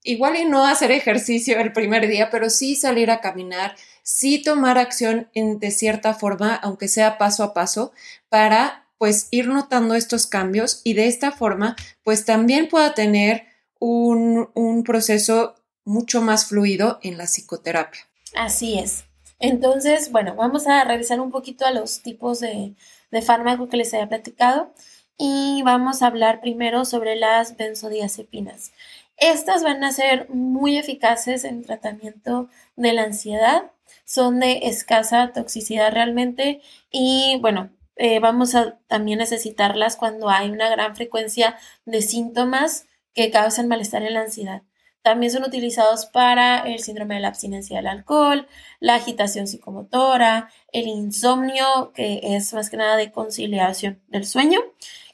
igual 0.04 0.37
y 0.37 0.45
no 0.45 0.66
hacer 0.68 0.92
ejercicio 0.92 1.59
el 1.59 1.73
primer 1.73 2.07
día, 2.07 2.30
pero 2.30 2.49
sí 2.49 2.76
salir 2.76 3.11
a 3.11 3.21
caminar, 3.21 3.75
sí 4.04 4.40
tomar 4.40 4.78
acción 4.78 5.28
en, 5.35 5.59
de 5.59 5.73
cierta 5.73 6.14
forma, 6.14 6.54
aunque 6.54 6.87
sea 6.87 7.18
paso 7.18 7.42
a 7.42 7.54
paso, 7.54 7.90
para 8.28 8.88
pues 8.99 9.28
ir 9.31 9.49
notando 9.49 9.95
estos 9.95 10.26
cambios 10.26 10.81
y 10.85 10.95
de 10.95 11.07
esta 11.07 11.33
forma 11.33 11.76
pues 12.02 12.25
también 12.25 12.69
pueda 12.69 12.95
tener 12.95 13.45
un, 13.78 14.83
proceso 14.85 15.55
mucho 15.85 16.21
más 16.21 16.47
fluido 16.47 16.99
en 17.02 17.17
la 17.17 17.25
psicoterapia. 17.25 18.00
Así 18.37 18.78
es. 18.78 19.05
Entonces, 19.38 20.11
bueno, 20.11 20.35
vamos 20.35 20.67
a 20.67 20.85
revisar 20.85 21.21
un 21.21 21.31
poquito 21.31 21.64
a 21.64 21.71
los 21.71 22.02
tipos 22.02 22.40
de, 22.40 22.75
de 23.11 23.23
fármaco 23.23 23.69
que 23.69 23.76
les 23.76 23.95
había 23.95 24.09
platicado 24.09 24.73
y 25.17 25.62
vamos 25.64 26.02
a 26.02 26.09
hablar 26.09 26.40
primero 26.40 26.85
sobre 26.85 27.17
las 27.17 27.57
benzodiazepinas. 27.57 28.73
Estas 29.17 29.64
van 29.64 29.83
a 29.83 29.93
ser 29.93 30.28
muy 30.31 30.78
eficaces 30.78 31.45
en 31.45 31.62
tratamiento 31.62 32.49
de 32.76 32.93
la 32.93 33.02
ansiedad, 33.02 33.73
son 34.05 34.38
de 34.38 34.61
escasa 34.64 35.33
toxicidad 35.33 35.93
realmente 35.93 36.61
y 36.90 37.38
bueno, 37.40 37.71
eh, 37.99 38.21
vamos 38.21 38.55
a 38.55 38.78
también 38.87 39.19
necesitarlas 39.19 39.97
cuando 39.97 40.31
hay 40.31 40.50
una 40.50 40.69
gran 40.71 40.97
frecuencia 40.97 41.57
de 41.85 42.00
síntomas 42.00 42.87
que 43.12 43.31
causan 43.31 43.69
malestar 43.69 44.02
en 44.05 44.14
la 44.14 44.21
ansiedad. 44.21 44.62
También 45.02 45.33
son 45.33 45.45
utilizados 45.45 46.07
para 46.07 46.61
el 46.61 46.81
síndrome 46.81 47.17
de 47.17 47.21
la 47.21 47.28
abstinencia 47.28 47.76
del 47.76 47.87
alcohol, 47.87 48.47
la 48.78 48.95
agitación 48.95 49.47
psicomotora, 49.47 50.50
el 50.73 50.87
insomnio, 50.87 51.93
que 51.95 52.21
es 52.23 52.52
más 52.55 52.71
que 52.71 52.76
nada 52.76 52.97
de 52.97 53.11
conciliación 53.11 54.00
del 54.09 54.26
sueño, 54.26 54.61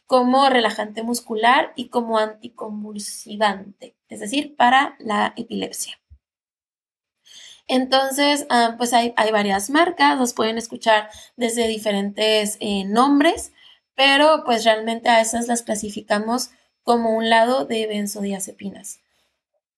como 0.06 0.48
relajante 0.50 1.02
muscular 1.02 1.72
y 1.76 1.88
como 1.88 2.18
anticonvulsivante, 2.18 3.96
es 4.08 4.20
decir, 4.20 4.56
para 4.56 4.96
la 4.98 5.32
epilepsia. 5.36 5.98
Entonces, 7.66 8.46
ah, 8.50 8.74
pues 8.76 8.92
hay, 8.92 9.14
varias 9.32 9.70
marcas, 9.70 10.18
los 10.18 10.34
pueden 10.34 10.58
escuchar 10.58 11.08
desde 11.36 11.66
diferentes 11.66 12.56
eh, 12.60 12.84
nombres, 12.84 13.52
pero 13.94 14.42
pues 14.44 14.64
realmente 14.64 15.08
a 15.08 15.20
esas 15.20 15.48
las 15.48 15.62
clasificamos 15.62 16.50
como 16.82 17.16
un 17.16 17.30
lado 17.30 17.64
de 17.64 17.86
benzodiazepinas. 17.86 19.00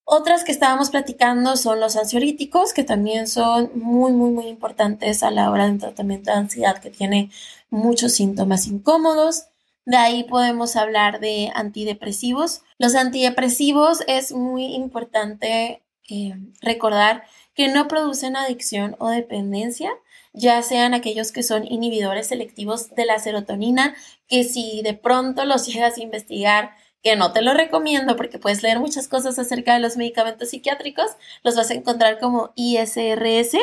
Otras 0.09 0.45
que 0.45 0.53
estábamos 0.53 0.91
platicando 0.91 1.57
son 1.57 1.81
los 1.81 1.97
ansiolíticos, 1.97 2.73
que 2.73 2.85
también 2.85 3.27
son 3.27 3.73
muy, 3.75 4.13
muy, 4.13 4.31
muy 4.31 4.47
importantes 4.47 5.25
a 5.25 5.33
la 5.33 5.51
hora 5.51 5.67
del 5.67 5.79
tratamiento 5.79 6.31
de 6.31 6.37
ansiedad, 6.37 6.79
que 6.79 6.91
tiene 6.91 7.31
muchos 7.71 8.13
síntomas 8.13 8.69
incómodos. 8.69 9.47
De 9.85 9.97
ahí 9.97 10.25
podemos 10.25 10.77
hablar 10.77 11.19
de 11.19 11.51
antidepresivos. 11.55 12.63
Los 12.79 12.95
antidepresivos 12.95 14.05
es 14.07 14.33
muy 14.33 14.77
importante 14.77 15.83
eh, 16.09 16.37
recordar 16.61 17.25
que 17.57 17.69
no 17.69 17.89
producen 17.89 18.37
adicción 18.37 18.95
o 19.01 19.09
dependencia, 19.09 19.91
ya 20.33 20.63
sean 20.63 20.95
aquellos 20.95 21.33
que 21.33 21.43
son 21.43 21.67
inhibidores 21.67 22.29
selectivos 22.29 22.95
de 22.95 23.07
la 23.07 23.19
serotonina, 23.19 23.97
que 24.29 24.45
si 24.45 24.83
de 24.83 24.95
pronto 24.95 25.45
los 25.45 25.67
llegas 25.73 25.97
a 25.99 26.03
investigar, 26.03 26.71
que 27.03 27.17
no 27.17 27.33
te 27.33 27.41
lo 27.41 27.55
recomiendo 27.55 28.17
porque 28.17 28.39
puedes 28.39 28.63
leer 28.63 28.79
muchas 28.79 29.09
cosas 29.09 29.39
acerca 29.39 29.75
de 29.75 29.81
los 29.81 29.97
medicamentos 29.97 30.51
psiquiátricos, 30.51 31.07
los 31.43 31.57
vas 31.57 31.71
a 31.71 31.75
encontrar 31.75 32.19
como 32.19 32.53
ISRS 32.57 33.57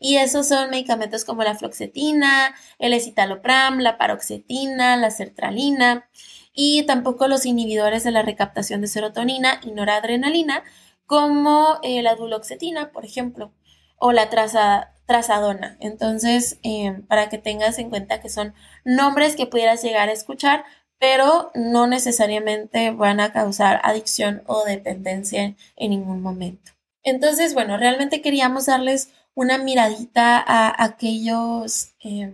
y 0.00 0.16
esos 0.16 0.48
son 0.48 0.70
medicamentos 0.70 1.24
como 1.24 1.44
la 1.44 1.54
floxetina, 1.54 2.54
el 2.78 2.94
escitalopram, 2.94 3.78
la 3.78 3.96
paroxetina, 3.96 4.96
la 4.96 5.10
sertralina. 5.10 6.08
Y 6.52 6.82
tampoco 6.82 7.28
los 7.28 7.46
inhibidores 7.46 8.02
de 8.02 8.10
la 8.10 8.22
recaptación 8.22 8.80
de 8.80 8.88
serotonina 8.88 9.60
y 9.62 9.70
noradrenalina, 9.70 10.64
como 11.10 11.80
eh, 11.82 12.02
la 12.02 12.14
duloxetina, 12.14 12.92
por 12.92 13.04
ejemplo, 13.04 13.52
o 13.96 14.12
la 14.12 14.30
trazadona. 14.30 15.76
Entonces, 15.80 16.60
eh, 16.62 17.02
para 17.08 17.28
que 17.28 17.36
tengas 17.36 17.80
en 17.80 17.90
cuenta 17.90 18.20
que 18.20 18.28
son 18.28 18.54
nombres 18.84 19.34
que 19.34 19.46
pudieras 19.46 19.82
llegar 19.82 20.08
a 20.08 20.12
escuchar, 20.12 20.64
pero 21.00 21.50
no 21.56 21.88
necesariamente 21.88 22.92
van 22.92 23.18
a 23.18 23.32
causar 23.32 23.80
adicción 23.82 24.44
o 24.46 24.62
dependencia 24.64 25.56
en 25.74 25.90
ningún 25.90 26.22
momento. 26.22 26.70
Entonces, 27.02 27.54
bueno, 27.54 27.76
realmente 27.76 28.22
queríamos 28.22 28.66
darles 28.66 29.10
una 29.34 29.58
miradita 29.58 30.38
a 30.38 30.84
aquellos 30.84 31.88
eh, 32.04 32.32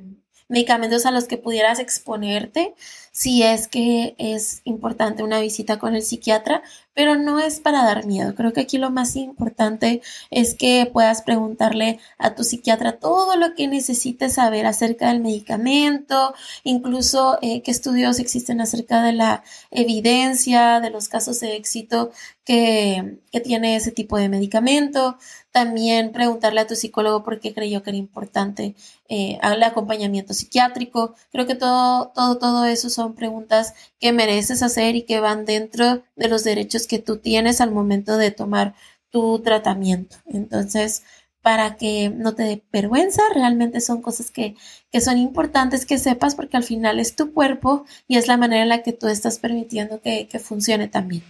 medicamentos 0.49 1.07
a 1.07 1.13
los 1.13 1.25
que 1.25 1.39
pudieras 1.39 1.79
exponerte 1.79 2.75
si 3.11 3.43
es 3.43 3.69
que 3.69 4.15
es 4.19 4.61
importante 4.65 5.23
una 5.23 5.41
visita 5.41 5.79
con 5.79 5.95
el 5.95 6.03
psiquiatra, 6.03 6.63
pero 6.97 7.15
no 7.15 7.39
es 7.39 7.61
para 7.61 7.85
dar 7.85 8.07
miedo. 8.07 8.35
Creo 8.35 8.55
que 8.55 8.63
aquí 8.63 8.79
lo 8.79 8.91
más 8.91 9.17
importante 9.17 10.01
es 10.31 10.55
que 10.55 10.91
puedas 10.91 11.21
preguntarle 11.21 12.01
a 12.17 12.35
tu 12.35 12.43
psiquiatra 12.43 12.99
todo 12.99 13.37
lo 13.37 13.55
que 13.55 13.69
necesites 13.69 14.33
saber 14.35 14.65
acerca 14.65 15.09
del 15.09 15.21
medicamento, 15.21 16.35
incluso 16.65 17.39
eh, 17.43 17.61
qué 17.61 17.71
estudios 17.71 18.19
existen 18.19 18.63
acerca 18.63 19.03
de 19.03 19.13
la 19.13 19.45
evidencia, 19.71 20.81
de 20.81 20.89
los 20.89 21.09
casos 21.09 21.39
de 21.41 21.57
éxito 21.57 22.13
que, 22.47 23.19
que 23.31 23.41
tiene 23.41 23.77
ese 23.77 23.93
tipo 23.93 24.17
de 24.17 24.31
medicamento. 24.31 25.19
También 25.51 26.13
preguntarle 26.13 26.61
a 26.61 26.67
tu 26.67 26.77
psicólogo 26.77 27.25
por 27.25 27.41
qué 27.41 27.53
creyó 27.53 27.83
que 27.83 27.91
era 27.91 27.99
importante 27.99 28.75
eh, 29.09 29.39
el 29.43 29.63
acompañamiento 29.63 30.35
psiquiátrico. 30.35 31.15
Creo 31.33 31.47
que 31.47 31.55
todo, 31.55 32.13
todo, 32.15 32.39
todo 32.39 32.65
eso 32.67 32.91
son 32.91 33.15
preguntas 33.15 33.75
que 34.01 34.13
mereces 34.13 34.63
hacer 34.63 34.97
y 34.97 35.03
que 35.03 35.21
van 35.21 35.45
dentro 35.45 36.03
de 36.17 36.29
los 36.29 36.45
derechos 36.45 36.86
que 36.87 36.99
tú 36.99 37.19
tienes 37.19 37.61
al 37.61 37.71
momento 37.71 38.17
de 38.17 38.31
tomar 38.31 38.75
tu 39.11 39.41
tratamiento. 39.41 40.17
Entonces, 40.27 41.03
para 41.43 41.77
que 41.77 42.11
no 42.11 42.35
te 42.35 42.43
dé 42.43 42.63
vergüenza, 42.73 43.23
realmente 43.33 43.81
son 43.81 44.03
cosas 44.03 44.31
que, 44.31 44.57
que 44.91 45.01
son 45.01 45.17
importantes 45.19 45.87
que 45.87 45.99
sepas 45.99 46.35
porque 46.35 46.57
al 46.57 46.65
final 46.65 46.99
es 46.99 47.15
tu 47.15 47.33
cuerpo 47.33 47.87
y 48.09 48.17
es 48.17 48.27
la 48.27 48.37
manera 48.37 48.65
en 48.65 48.69
la 48.69 48.83
que 48.83 48.93
tú 48.93 49.07
estás 49.07 49.39
permitiendo 49.39 50.01
que, 50.01 50.27
que 50.27 50.39
funcione 50.39 50.89
también. 50.89 51.23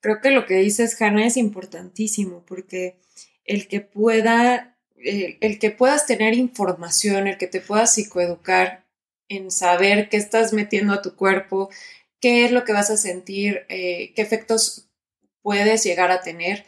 Creo 0.00 0.20
que 0.20 0.30
lo 0.30 0.46
que 0.46 0.58
dices, 0.58 1.00
Hanna, 1.00 1.26
es 1.26 1.36
importantísimo 1.36 2.44
porque 2.46 3.00
el 3.44 3.66
que 3.66 3.80
pueda, 3.80 4.78
el, 4.96 5.58
que 5.58 5.70
puedas 5.70 6.06
tener 6.06 6.34
información, 6.34 7.26
el 7.26 7.38
que 7.38 7.48
te 7.48 7.60
puedas 7.60 7.94
psicoeducar 7.94 8.84
en 9.28 9.50
saber 9.50 10.08
qué 10.08 10.18
estás 10.18 10.52
metiendo 10.52 10.92
a 10.92 11.02
tu 11.02 11.16
cuerpo, 11.16 11.68
qué 12.20 12.44
es 12.44 12.52
lo 12.52 12.64
que 12.64 12.72
vas 12.72 12.90
a 12.90 12.96
sentir, 12.96 13.66
eh, 13.68 14.12
qué 14.14 14.22
efectos 14.22 14.87
puedes 15.48 15.82
llegar 15.82 16.10
a 16.10 16.20
tener, 16.20 16.66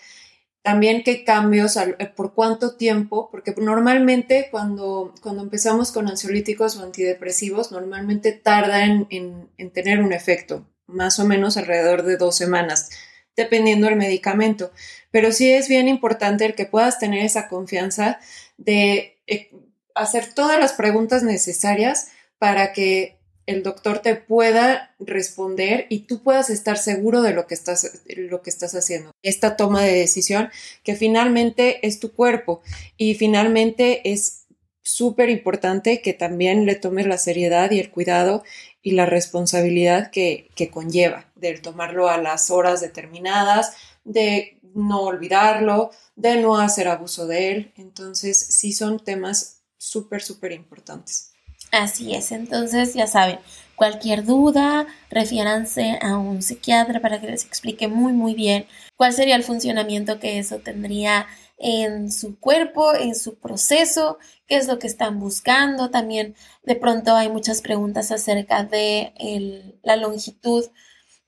también 0.62 1.02
qué 1.04 1.22
cambios, 1.22 1.76
eh, 1.76 1.94
por 2.16 2.32
cuánto 2.32 2.76
tiempo, 2.76 3.28
porque 3.30 3.54
normalmente 3.58 4.48
cuando, 4.50 5.12
cuando 5.20 5.42
empezamos 5.42 5.92
con 5.92 6.08
ansiolíticos 6.08 6.76
o 6.76 6.82
antidepresivos, 6.82 7.72
normalmente 7.72 8.32
tarda 8.32 8.86
en, 8.86 9.06
en, 9.10 9.70
tener 9.70 10.00
un 10.00 10.14
efecto, 10.14 10.66
más 10.86 11.18
o 11.18 11.26
menos 11.26 11.58
alrededor 11.58 12.04
de 12.04 12.16
dos 12.16 12.38
semanas, 12.38 12.88
dependiendo 13.36 13.86
del 13.86 13.96
medicamento. 13.96 14.72
Pero 15.10 15.30
sí 15.30 15.52
es 15.52 15.68
bien 15.68 15.86
importante 15.86 16.46
el 16.46 16.54
que 16.54 16.64
puedas 16.64 16.98
tener 16.98 17.22
esa 17.22 17.48
confianza 17.48 18.18
de 18.56 19.20
eh, 19.26 19.50
hacer 19.94 20.32
todas 20.32 20.58
las 20.58 20.72
preguntas 20.72 21.22
necesarias 21.22 22.12
para 22.38 22.72
que 22.72 23.19
el 23.50 23.62
doctor 23.62 23.98
te 23.98 24.14
pueda 24.14 24.94
responder 25.00 25.86
y 25.88 26.00
tú 26.00 26.22
puedas 26.22 26.50
estar 26.50 26.78
seguro 26.78 27.20
de 27.20 27.32
lo 27.32 27.46
que 27.46 27.54
estás, 27.54 28.00
lo 28.06 28.42
que 28.42 28.50
estás 28.50 28.74
haciendo. 28.74 29.12
Esta 29.22 29.56
toma 29.56 29.82
de 29.82 29.92
decisión 29.92 30.50
que 30.84 30.94
finalmente 30.94 31.86
es 31.86 31.98
tu 31.98 32.12
cuerpo 32.12 32.62
y 32.96 33.14
finalmente 33.14 34.12
es 34.12 34.46
súper 34.82 35.30
importante 35.30 36.00
que 36.00 36.12
también 36.14 36.64
le 36.64 36.76
tomes 36.76 37.06
la 37.06 37.18
seriedad 37.18 37.70
y 37.70 37.80
el 37.80 37.90
cuidado 37.90 38.44
y 38.82 38.92
la 38.92 39.06
responsabilidad 39.06 40.10
que, 40.10 40.48
que 40.54 40.70
conlleva 40.70 41.26
de 41.34 41.58
tomarlo 41.58 42.08
a 42.08 42.18
las 42.18 42.50
horas 42.50 42.80
determinadas, 42.80 43.72
de 44.04 44.58
no 44.74 45.02
olvidarlo, 45.02 45.90
de 46.14 46.40
no 46.40 46.58
hacer 46.58 46.88
abuso 46.88 47.26
de 47.26 47.50
él. 47.50 47.72
Entonces, 47.76 48.38
sí 48.38 48.72
son 48.72 49.02
temas 49.04 49.62
súper, 49.76 50.22
súper 50.22 50.52
importantes. 50.52 51.29
Así 51.72 52.14
es, 52.14 52.32
entonces 52.32 52.94
ya 52.94 53.06
saben, 53.06 53.38
cualquier 53.76 54.24
duda, 54.24 54.86
refiéranse 55.08 55.98
a 56.02 56.18
un 56.18 56.42
psiquiatra 56.42 57.00
para 57.00 57.20
que 57.20 57.28
les 57.28 57.44
explique 57.44 57.86
muy 57.86 58.12
muy 58.12 58.34
bien 58.34 58.66
cuál 58.96 59.12
sería 59.12 59.36
el 59.36 59.44
funcionamiento 59.44 60.18
que 60.18 60.38
eso 60.38 60.58
tendría 60.58 61.26
en 61.58 62.10
su 62.10 62.40
cuerpo, 62.40 62.94
en 62.94 63.14
su 63.14 63.38
proceso, 63.38 64.18
qué 64.46 64.56
es 64.56 64.66
lo 64.66 64.78
que 64.78 64.86
están 64.86 65.20
buscando. 65.20 65.90
También 65.90 66.34
de 66.64 66.74
pronto 66.74 67.14
hay 67.14 67.28
muchas 67.28 67.60
preguntas 67.62 68.10
acerca 68.10 68.64
de 68.64 69.12
la 69.82 69.96
longitud 69.96 70.64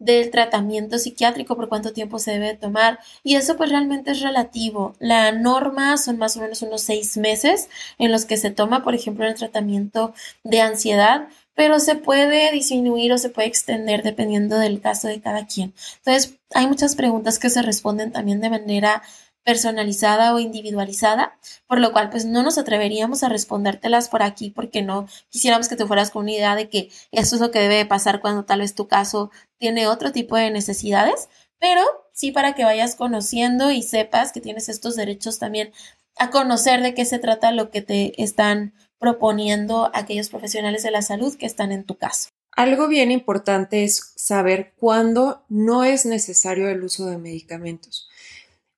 del 0.04 0.30
tratamiento 0.30 0.98
psiquiátrico, 0.98 1.56
por 1.56 1.68
cuánto 1.68 1.92
tiempo 1.92 2.18
se 2.18 2.32
debe 2.32 2.54
tomar. 2.54 2.98
Y 3.22 3.36
eso 3.36 3.56
pues 3.56 3.70
realmente 3.70 4.10
es 4.10 4.20
relativo. 4.20 4.94
La 4.98 5.32
norma 5.32 5.96
son 5.96 6.18
más 6.18 6.36
o 6.36 6.40
menos 6.40 6.62
unos 6.62 6.82
seis 6.82 7.16
meses 7.16 7.68
en 7.98 8.10
los 8.10 8.24
que 8.24 8.36
se 8.36 8.50
toma, 8.50 8.82
por 8.82 8.94
ejemplo, 8.94 9.26
el 9.26 9.34
tratamiento 9.34 10.12
de 10.42 10.60
ansiedad, 10.60 11.28
pero 11.54 11.78
se 11.78 11.94
puede 11.94 12.50
disminuir 12.50 13.12
o 13.12 13.18
se 13.18 13.28
puede 13.28 13.48
extender 13.48 14.02
dependiendo 14.02 14.58
del 14.58 14.80
caso 14.80 15.08
de 15.08 15.20
cada 15.20 15.46
quien. 15.46 15.72
Entonces, 15.98 16.34
hay 16.54 16.66
muchas 16.66 16.96
preguntas 16.96 17.38
que 17.38 17.50
se 17.50 17.62
responden 17.62 18.12
también 18.12 18.40
de 18.40 18.50
manera 18.50 19.02
personalizada 19.44 20.34
o 20.34 20.38
individualizada, 20.38 21.36
por 21.66 21.80
lo 21.80 21.92
cual 21.92 22.10
pues 22.10 22.24
no 22.24 22.42
nos 22.42 22.58
atreveríamos 22.58 23.22
a 23.22 23.28
respondértelas 23.28 24.08
por 24.08 24.22
aquí 24.22 24.50
porque 24.50 24.82
no 24.82 25.06
quisiéramos 25.30 25.68
que 25.68 25.76
te 25.76 25.86
fueras 25.86 26.10
con 26.10 26.22
una 26.22 26.32
idea 26.32 26.54
de 26.54 26.68
que 26.68 26.90
esto 27.10 27.34
es 27.34 27.40
lo 27.40 27.50
que 27.50 27.60
debe 27.60 27.84
pasar 27.86 28.20
cuando 28.20 28.44
tal 28.44 28.60
vez 28.60 28.74
tu 28.74 28.88
caso 28.88 29.30
tiene 29.58 29.86
otro 29.86 30.12
tipo 30.12 30.36
de 30.36 30.50
necesidades, 30.50 31.28
pero 31.58 31.82
sí 32.12 32.30
para 32.30 32.54
que 32.54 32.64
vayas 32.64 32.94
conociendo 32.94 33.70
y 33.70 33.82
sepas 33.82 34.32
que 34.32 34.40
tienes 34.40 34.68
estos 34.68 34.96
derechos 34.96 35.38
también 35.38 35.72
a 36.18 36.30
conocer 36.30 36.82
de 36.82 36.94
qué 36.94 37.04
se 37.04 37.18
trata 37.18 37.52
lo 37.52 37.70
que 37.70 37.82
te 37.82 38.22
están 38.22 38.74
proponiendo 38.98 39.90
aquellos 39.94 40.28
profesionales 40.28 40.82
de 40.82 40.92
la 40.92 41.02
salud 41.02 41.36
que 41.36 41.46
están 41.46 41.72
en 41.72 41.84
tu 41.84 41.96
caso. 41.96 42.28
Algo 42.54 42.86
bien 42.86 43.10
importante 43.10 43.82
es 43.82 44.12
saber 44.14 44.74
cuándo 44.76 45.44
no 45.48 45.84
es 45.84 46.04
necesario 46.04 46.68
el 46.68 46.84
uso 46.84 47.06
de 47.06 47.16
medicamentos 47.16 48.10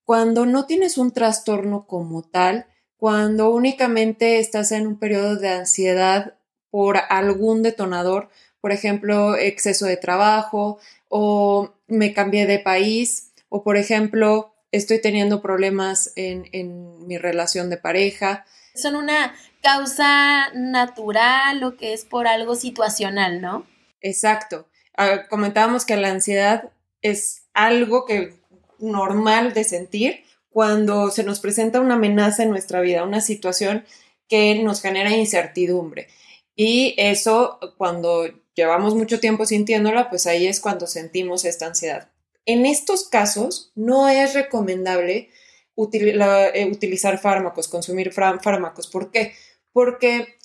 cuando 0.05 0.47
no 0.47 0.67
tienes 0.67 0.99
un 0.99 1.13
trastorno 1.13 1.87
como 1.87 2.23
tal, 2.23 2.67
cuando 2.97 3.51
únicamente 3.51 4.39
estás 4.39 4.73
en 4.73 4.87
un 4.87 4.99
periodo 4.99 5.37
de 5.37 5.49
ansiedad 5.49 6.35
por 6.71 6.99
algún 7.09 7.63
detonador, 7.63 8.31
por 8.61 8.73
ejemplo, 8.73 9.37
exceso 9.37 9.87
de 9.87 9.97
trabajo 9.97 10.79
o 11.09 11.75
me 11.87 12.15
cambié 12.15 12.47
de 12.47 12.59
país 12.59 13.33
o, 13.49 13.63
por 13.63 13.77
ejemplo, 13.77 14.55
estoy 14.73 15.01
teniendo 15.01 15.43
problemas 15.43 16.13
en, 16.17 17.07
mi 17.07 17.19
relación 17.19 17.71
de 17.71 17.77
pareja. 17.77 18.47
Son 18.75 18.97
una 18.97 19.35
causa 19.63 20.51
natural 20.55 21.63
o 21.63 21.77
que 21.77 21.93
es 21.93 22.05
por 22.05 22.27
algo 22.27 22.57
situacional, 22.57 23.41
¿no? 23.41 23.67
Exacto. 24.01 24.67
Ah, 24.97 25.29
comentábamos 25.29 25.85
que 25.85 25.97
la 25.97 26.11
ansiedad 26.11 26.73
es 27.03 27.47
algo 27.53 28.07
que 28.07 28.41
normal 28.79 29.55
de 29.55 29.65
sentir 29.65 30.25
cuando 30.51 31.11
se 31.11 31.25
nos 31.25 31.41
presenta 31.41 31.81
una 31.81 31.95
amenaza 31.95 32.43
en 32.43 32.51
nuestra 32.51 32.81
vida, 32.81 33.05
una 33.05 33.21
situación 33.21 33.85
que 34.29 34.63
nos 34.63 34.81
genera 34.81 35.17
incertidumbre. 35.17 36.09
Y 36.55 36.95
eso, 36.97 37.59
cuando 37.77 38.27
llevamos 38.55 38.95
mucho 38.95 39.21
tiempo 39.21 39.47
sintiéndola, 39.47 40.09
pues 40.11 40.27
ahí 40.27 40.47
es 40.47 40.61
cuando 40.61 40.87
sentimos 40.87 41.45
esta 41.45 41.67
ansiedad. 41.67 42.11
En 42.47 42.67
estos 42.67 43.09
casos, 43.09 43.73
no 43.75 44.09
es 44.09 44.35
recomendable 44.35 45.31
eh, 45.77 46.71
utilizar 46.71 47.19
fármacos, 47.19 47.69
consumir 47.69 48.13
fármacos. 48.13 48.87
¿Por 48.87 49.11
qué? 49.11 49.33
Porque 49.73 50.37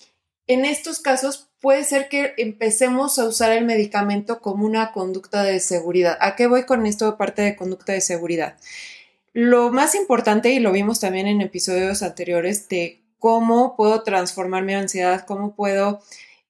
en 0.49 0.65
estos 0.65 0.99
casos 0.99 1.47
puede 1.61 1.83
ser 1.83 2.09
que 2.09 2.33
empecemos 2.37 3.19
a 3.19 3.25
usar 3.25 3.51
el 3.51 3.65
medicamento 3.65 4.41
como 4.41 4.65
una 4.65 4.91
conducta 4.91 5.43
de 5.43 5.59
seguridad. 5.59 6.17
¿A 6.21 6.35
qué 6.35 6.47
voy 6.47 6.63
con 6.65 6.87
esto 6.87 7.05
de 7.05 7.17
parte 7.17 7.43
de 7.43 7.55
conducta 7.55 7.93
de 7.93 8.01
seguridad? 8.01 8.57
Lo 9.33 9.69
más 9.69 9.93
importante, 9.93 10.51
y 10.51 10.59
lo 10.59 10.71
vimos 10.71 10.99
también 10.99 11.27
en 11.27 11.41
episodios 11.41 12.01
anteriores, 12.01 12.67
de 12.67 13.03
cómo 13.19 13.75
puedo 13.75 14.01
transformar 14.01 14.63
mi 14.63 14.73
ansiedad, 14.73 15.23
cómo 15.27 15.55
puedo 15.55 16.01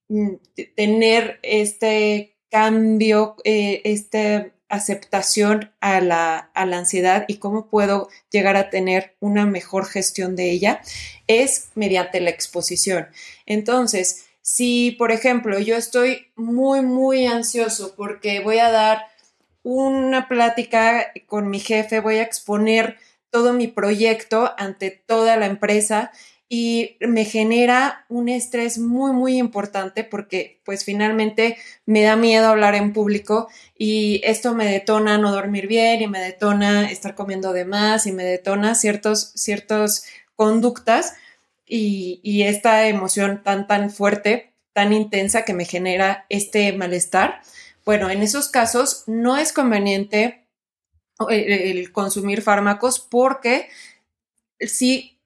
mm, 0.07 0.35
tener 0.77 1.39
este 1.43 2.37
cambio, 2.49 3.35
eh, 3.43 3.81
esta 3.83 4.49
aceptación 4.69 5.71
a 5.81 5.99
la, 5.99 6.51
a 6.53 6.65
la 6.65 6.77
ansiedad 6.77 7.25
y 7.27 7.37
cómo 7.37 7.67
puedo 7.67 8.09
llegar 8.31 8.55
a 8.55 8.69
tener 8.69 9.15
una 9.19 9.45
mejor 9.45 9.85
gestión 9.85 10.35
de 10.35 10.51
ella, 10.51 10.81
es 11.27 11.69
mediante 11.75 12.21
la 12.21 12.29
exposición. 12.29 13.07
Entonces, 13.45 14.27
si, 14.41 14.91
por 14.91 15.11
ejemplo, 15.11 15.59
yo 15.59 15.75
estoy 15.75 16.31
muy, 16.35 16.81
muy 16.81 17.25
ansioso 17.25 17.93
porque 17.95 18.39
voy 18.39 18.59
a 18.59 18.71
dar 18.71 19.05
una 19.63 20.27
plática 20.27 21.11
con 21.27 21.49
mi 21.49 21.59
jefe, 21.59 21.99
voy 21.99 22.17
a 22.17 22.23
exponer 22.23 22.97
todo 23.29 23.53
mi 23.53 23.67
proyecto 23.67 24.53
ante 24.57 24.89
toda 24.91 25.37
la 25.37 25.45
empresa 25.45 26.11
y 26.51 26.97
me 26.99 27.25
genera 27.25 28.05
un 28.09 28.27
estrés 28.27 28.79
muy, 28.79 29.13
muy 29.13 29.37
importante 29.37 30.03
porque 30.03 30.59
pues 30.65 30.83
finalmente 30.83 31.57
me 31.85 32.01
da 32.01 32.15
miedo 32.15 32.47
hablar 32.47 32.73
en 32.73 32.91
público 32.91 33.47
y 33.77 34.19
esto 34.23 34.55
me 34.55 34.65
detona 34.65 35.19
no 35.19 35.31
dormir 35.31 35.67
bien 35.67 36.01
y 36.01 36.07
me 36.07 36.19
detona 36.19 36.89
estar 36.89 37.13
comiendo 37.13 37.53
de 37.53 37.65
más 37.65 38.07
y 38.07 38.11
me 38.11 38.23
detona 38.23 38.73
ciertos, 38.73 39.31
ciertos 39.35 40.05
conductas 40.35 41.13
y, 41.67 42.41
esta 42.41 42.87
emoción 42.87 43.43
tan, 43.43 43.67
tan 43.67 43.91
fuerte, 43.91 44.53
tan 44.73 44.91
intensa 44.91 45.45
que 45.45 45.53
me 45.53 45.65
genera 45.65 46.25
este 46.29 46.73
malestar. 46.73 47.41
Bueno, 47.85 48.09
en 48.09 48.23
esos 48.23 48.49
casos 48.49 49.03
no 49.05 49.37
es 49.37 49.53
conveniente 49.53 50.47
eh, 51.29 51.71
el, 51.71 51.91
consumir 51.91 52.41
fármacos 52.41 52.99
porque 52.99 53.69
si 54.59 55.18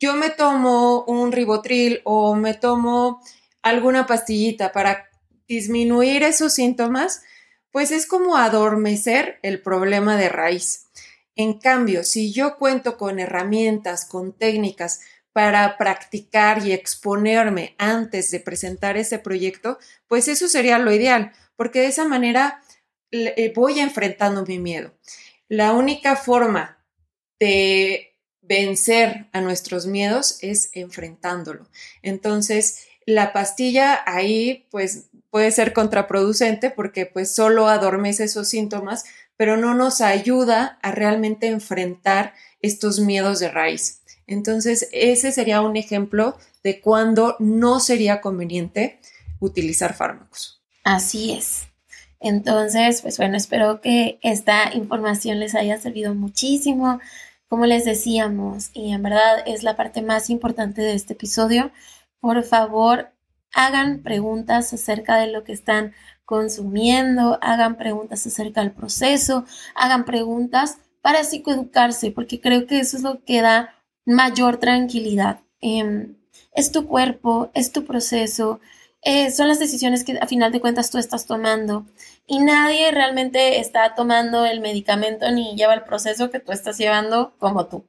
yo 0.00 0.16
me 0.16 0.30
tomo 0.30 1.04
un 1.04 1.30
ribotril 1.30 2.00
o 2.04 2.34
me 2.34 2.54
tomo 2.54 3.22
alguna 3.62 4.06
pastillita 4.06 4.72
para 4.72 5.10
disminuir 5.46 6.22
esos 6.22 6.54
síntomas, 6.54 7.22
pues 7.70 7.90
es 7.90 8.06
como 8.06 8.36
adormecer 8.36 9.38
el 9.42 9.60
problema 9.60 10.16
de 10.16 10.30
raíz. 10.30 10.86
En 11.36 11.58
cambio, 11.58 12.02
si 12.02 12.32
yo 12.32 12.56
cuento 12.56 12.96
con 12.96 13.20
herramientas, 13.20 14.06
con 14.06 14.32
técnicas 14.32 15.00
para 15.32 15.76
practicar 15.76 16.66
y 16.66 16.72
exponerme 16.72 17.74
antes 17.78 18.30
de 18.30 18.40
presentar 18.40 18.96
ese 18.96 19.18
proyecto, 19.18 19.78
pues 20.08 20.28
eso 20.28 20.48
sería 20.48 20.78
lo 20.78 20.92
ideal, 20.92 21.32
porque 21.56 21.80
de 21.80 21.86
esa 21.86 22.06
manera 22.06 22.62
eh, 23.12 23.52
voy 23.54 23.80
enfrentando 23.80 24.44
mi 24.46 24.58
miedo. 24.58 24.92
La 25.48 25.72
única 25.72 26.16
forma 26.16 26.84
de 27.38 28.09
vencer 28.50 29.28
a 29.32 29.40
nuestros 29.40 29.86
miedos 29.86 30.38
es 30.42 30.70
enfrentándolo. 30.72 31.68
Entonces, 32.02 32.88
la 33.06 33.32
pastilla 33.32 34.00
ahí 34.06 34.66
pues 34.72 35.04
puede 35.30 35.52
ser 35.52 35.72
contraproducente 35.72 36.70
porque 36.70 37.06
pues 37.06 37.32
solo 37.32 37.68
adormece 37.68 38.24
esos 38.24 38.48
síntomas, 38.48 39.04
pero 39.36 39.56
no 39.56 39.74
nos 39.74 40.00
ayuda 40.00 40.80
a 40.82 40.90
realmente 40.90 41.46
enfrentar 41.46 42.34
estos 42.60 42.98
miedos 42.98 43.38
de 43.38 43.50
raíz. 43.52 44.00
Entonces, 44.26 44.88
ese 44.90 45.30
sería 45.30 45.60
un 45.60 45.76
ejemplo 45.76 46.36
de 46.64 46.80
cuando 46.80 47.36
no 47.38 47.78
sería 47.78 48.20
conveniente 48.20 48.98
utilizar 49.38 49.94
fármacos. 49.94 50.60
Así 50.82 51.32
es. 51.34 51.68
Entonces, 52.18 53.00
pues 53.00 53.16
bueno, 53.16 53.36
espero 53.36 53.80
que 53.80 54.18
esta 54.22 54.74
información 54.74 55.38
les 55.38 55.54
haya 55.54 55.80
servido 55.80 56.16
muchísimo. 56.16 57.00
Como 57.50 57.66
les 57.66 57.84
decíamos, 57.84 58.70
y 58.74 58.92
en 58.92 59.02
verdad 59.02 59.42
es 59.44 59.64
la 59.64 59.74
parte 59.74 60.02
más 60.02 60.30
importante 60.30 60.82
de 60.82 60.94
este 60.94 61.14
episodio, 61.14 61.72
por 62.20 62.44
favor, 62.44 63.10
hagan 63.52 64.04
preguntas 64.04 64.72
acerca 64.72 65.16
de 65.16 65.32
lo 65.32 65.42
que 65.42 65.52
están 65.52 65.92
consumiendo, 66.24 67.40
hagan 67.42 67.76
preguntas 67.76 68.24
acerca 68.24 68.60
del 68.60 68.70
proceso, 68.70 69.46
hagan 69.74 70.04
preguntas 70.04 70.78
para 71.02 71.24
psicoeducarse, 71.24 72.12
porque 72.12 72.40
creo 72.40 72.68
que 72.68 72.78
eso 72.78 72.96
es 72.96 73.02
lo 73.02 73.24
que 73.24 73.42
da 73.42 73.74
mayor 74.06 74.58
tranquilidad. 74.58 75.40
Em, 75.60 76.18
es 76.52 76.70
tu 76.70 76.86
cuerpo, 76.86 77.50
es 77.54 77.72
tu 77.72 77.84
proceso, 77.84 78.60
eh, 79.02 79.32
son 79.32 79.48
las 79.48 79.58
decisiones 79.58 80.04
que 80.04 80.18
a 80.20 80.26
final 80.28 80.52
de 80.52 80.60
cuentas 80.60 80.90
tú 80.90 80.98
estás 80.98 81.26
tomando 81.26 81.84
y 82.30 82.38
nadie 82.38 82.92
realmente 82.92 83.58
está 83.58 83.96
tomando 83.96 84.46
el 84.46 84.60
medicamento 84.60 85.28
ni 85.32 85.56
lleva 85.56 85.74
el 85.74 85.82
proceso 85.82 86.30
que 86.30 86.38
tú 86.38 86.52
estás 86.52 86.78
llevando 86.78 87.34
como 87.40 87.66
tú. 87.66 87.84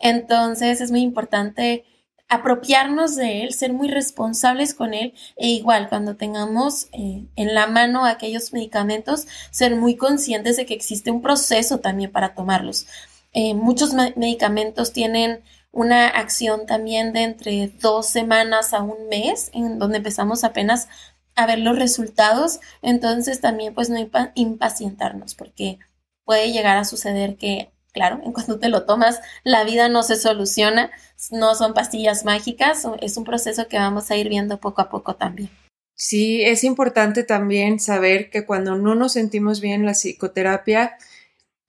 Entonces 0.00 0.80
es 0.80 0.90
muy 0.90 1.02
importante 1.02 1.84
apropiarnos 2.28 3.14
de 3.14 3.44
él, 3.44 3.52
ser 3.52 3.72
muy 3.72 3.86
responsables 3.86 4.74
con 4.74 4.94
él 4.94 5.14
e 5.36 5.46
igual 5.46 5.88
cuando 5.88 6.16
tengamos 6.16 6.88
eh, 6.90 7.26
en 7.36 7.54
la 7.54 7.68
mano 7.68 8.04
aquellos 8.04 8.52
medicamentos, 8.52 9.28
ser 9.52 9.76
muy 9.76 9.94
conscientes 9.94 10.56
de 10.56 10.66
que 10.66 10.74
existe 10.74 11.12
un 11.12 11.22
proceso 11.22 11.78
también 11.78 12.10
para 12.10 12.34
tomarlos. 12.34 12.88
Eh, 13.32 13.54
muchos 13.54 13.92
medicamentos 13.94 14.92
tienen 14.92 15.44
una 15.70 16.08
acción 16.08 16.66
también 16.66 17.12
de 17.12 17.22
entre 17.22 17.68
dos 17.80 18.06
semanas 18.06 18.74
a 18.74 18.82
un 18.82 19.08
mes, 19.08 19.50
en 19.54 19.78
donde 19.78 19.98
empezamos 19.98 20.42
apenas 20.42 20.88
a 21.34 21.46
ver 21.46 21.58
los 21.58 21.78
resultados, 21.78 22.60
entonces 22.82 23.40
también 23.40 23.74
pues 23.74 23.90
no 23.90 23.98
impacientarnos, 24.34 25.34
porque 25.34 25.78
puede 26.24 26.52
llegar 26.52 26.76
a 26.76 26.84
suceder 26.84 27.36
que 27.36 27.74
Claro, 27.94 28.20
en 28.24 28.32
cuanto 28.32 28.58
te 28.58 28.68
lo 28.68 28.86
tomas, 28.86 29.20
la 29.44 29.62
vida 29.62 29.88
no 29.88 30.02
se 30.02 30.16
soluciona, 30.16 30.90
no 31.30 31.54
son 31.54 31.74
pastillas 31.74 32.24
mágicas, 32.24 32.84
es 33.00 33.16
un 33.16 33.22
proceso 33.22 33.68
que 33.68 33.78
vamos 33.78 34.10
a 34.10 34.16
ir 34.16 34.28
viendo 34.28 34.58
poco 34.58 34.82
a 34.82 34.90
poco 34.90 35.14
también. 35.14 35.48
Sí, 35.94 36.42
es 36.42 36.64
importante 36.64 37.22
también 37.22 37.78
saber 37.78 38.30
que 38.30 38.44
cuando 38.44 38.76
no 38.76 38.96
nos 38.96 39.12
sentimos 39.12 39.60
bien 39.60 39.86
la 39.86 39.94
psicoterapia, 39.94 40.98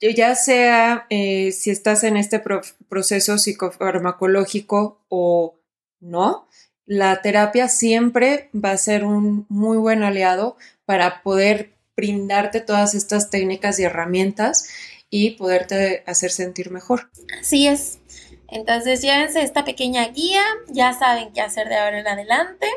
ya 0.02 0.34
sea 0.34 1.06
eh, 1.12 1.52
si 1.52 1.70
estás 1.70 2.04
en 2.04 2.18
este 2.18 2.42
proceso 2.90 3.38
psicofarmacológico 3.38 5.06
o 5.10 5.60
no, 6.00 6.48
la 6.86 7.22
terapia 7.22 7.68
siempre 7.68 8.50
va 8.54 8.72
a 8.72 8.78
ser 8.78 9.06
un 9.06 9.46
muy 9.50 9.78
buen 9.78 10.04
aliado 10.04 10.58
para 10.86 11.22
poder 11.24 11.74
brindarte 11.96 12.62
todas 12.62 12.94
estas 12.94 13.30
técnicas 13.30 13.80
y 13.80 13.84
herramientas 13.84 14.68
y 15.10 15.32
poderte 15.32 16.04
hacer 16.06 16.32
sentir 16.32 16.72
mejor. 16.72 17.10
Así 17.40 17.68
es. 17.68 18.00
Entonces 18.48 19.02
llévense 19.02 19.42
esta 19.42 19.66
pequeña 19.66 20.08
guía, 20.10 20.44
ya 20.68 20.94
saben 20.94 21.32
qué 21.34 21.42
hacer 21.42 21.68
de 21.70 21.78
ahora 21.78 22.00
en 22.00 22.08
adelante 22.08 22.68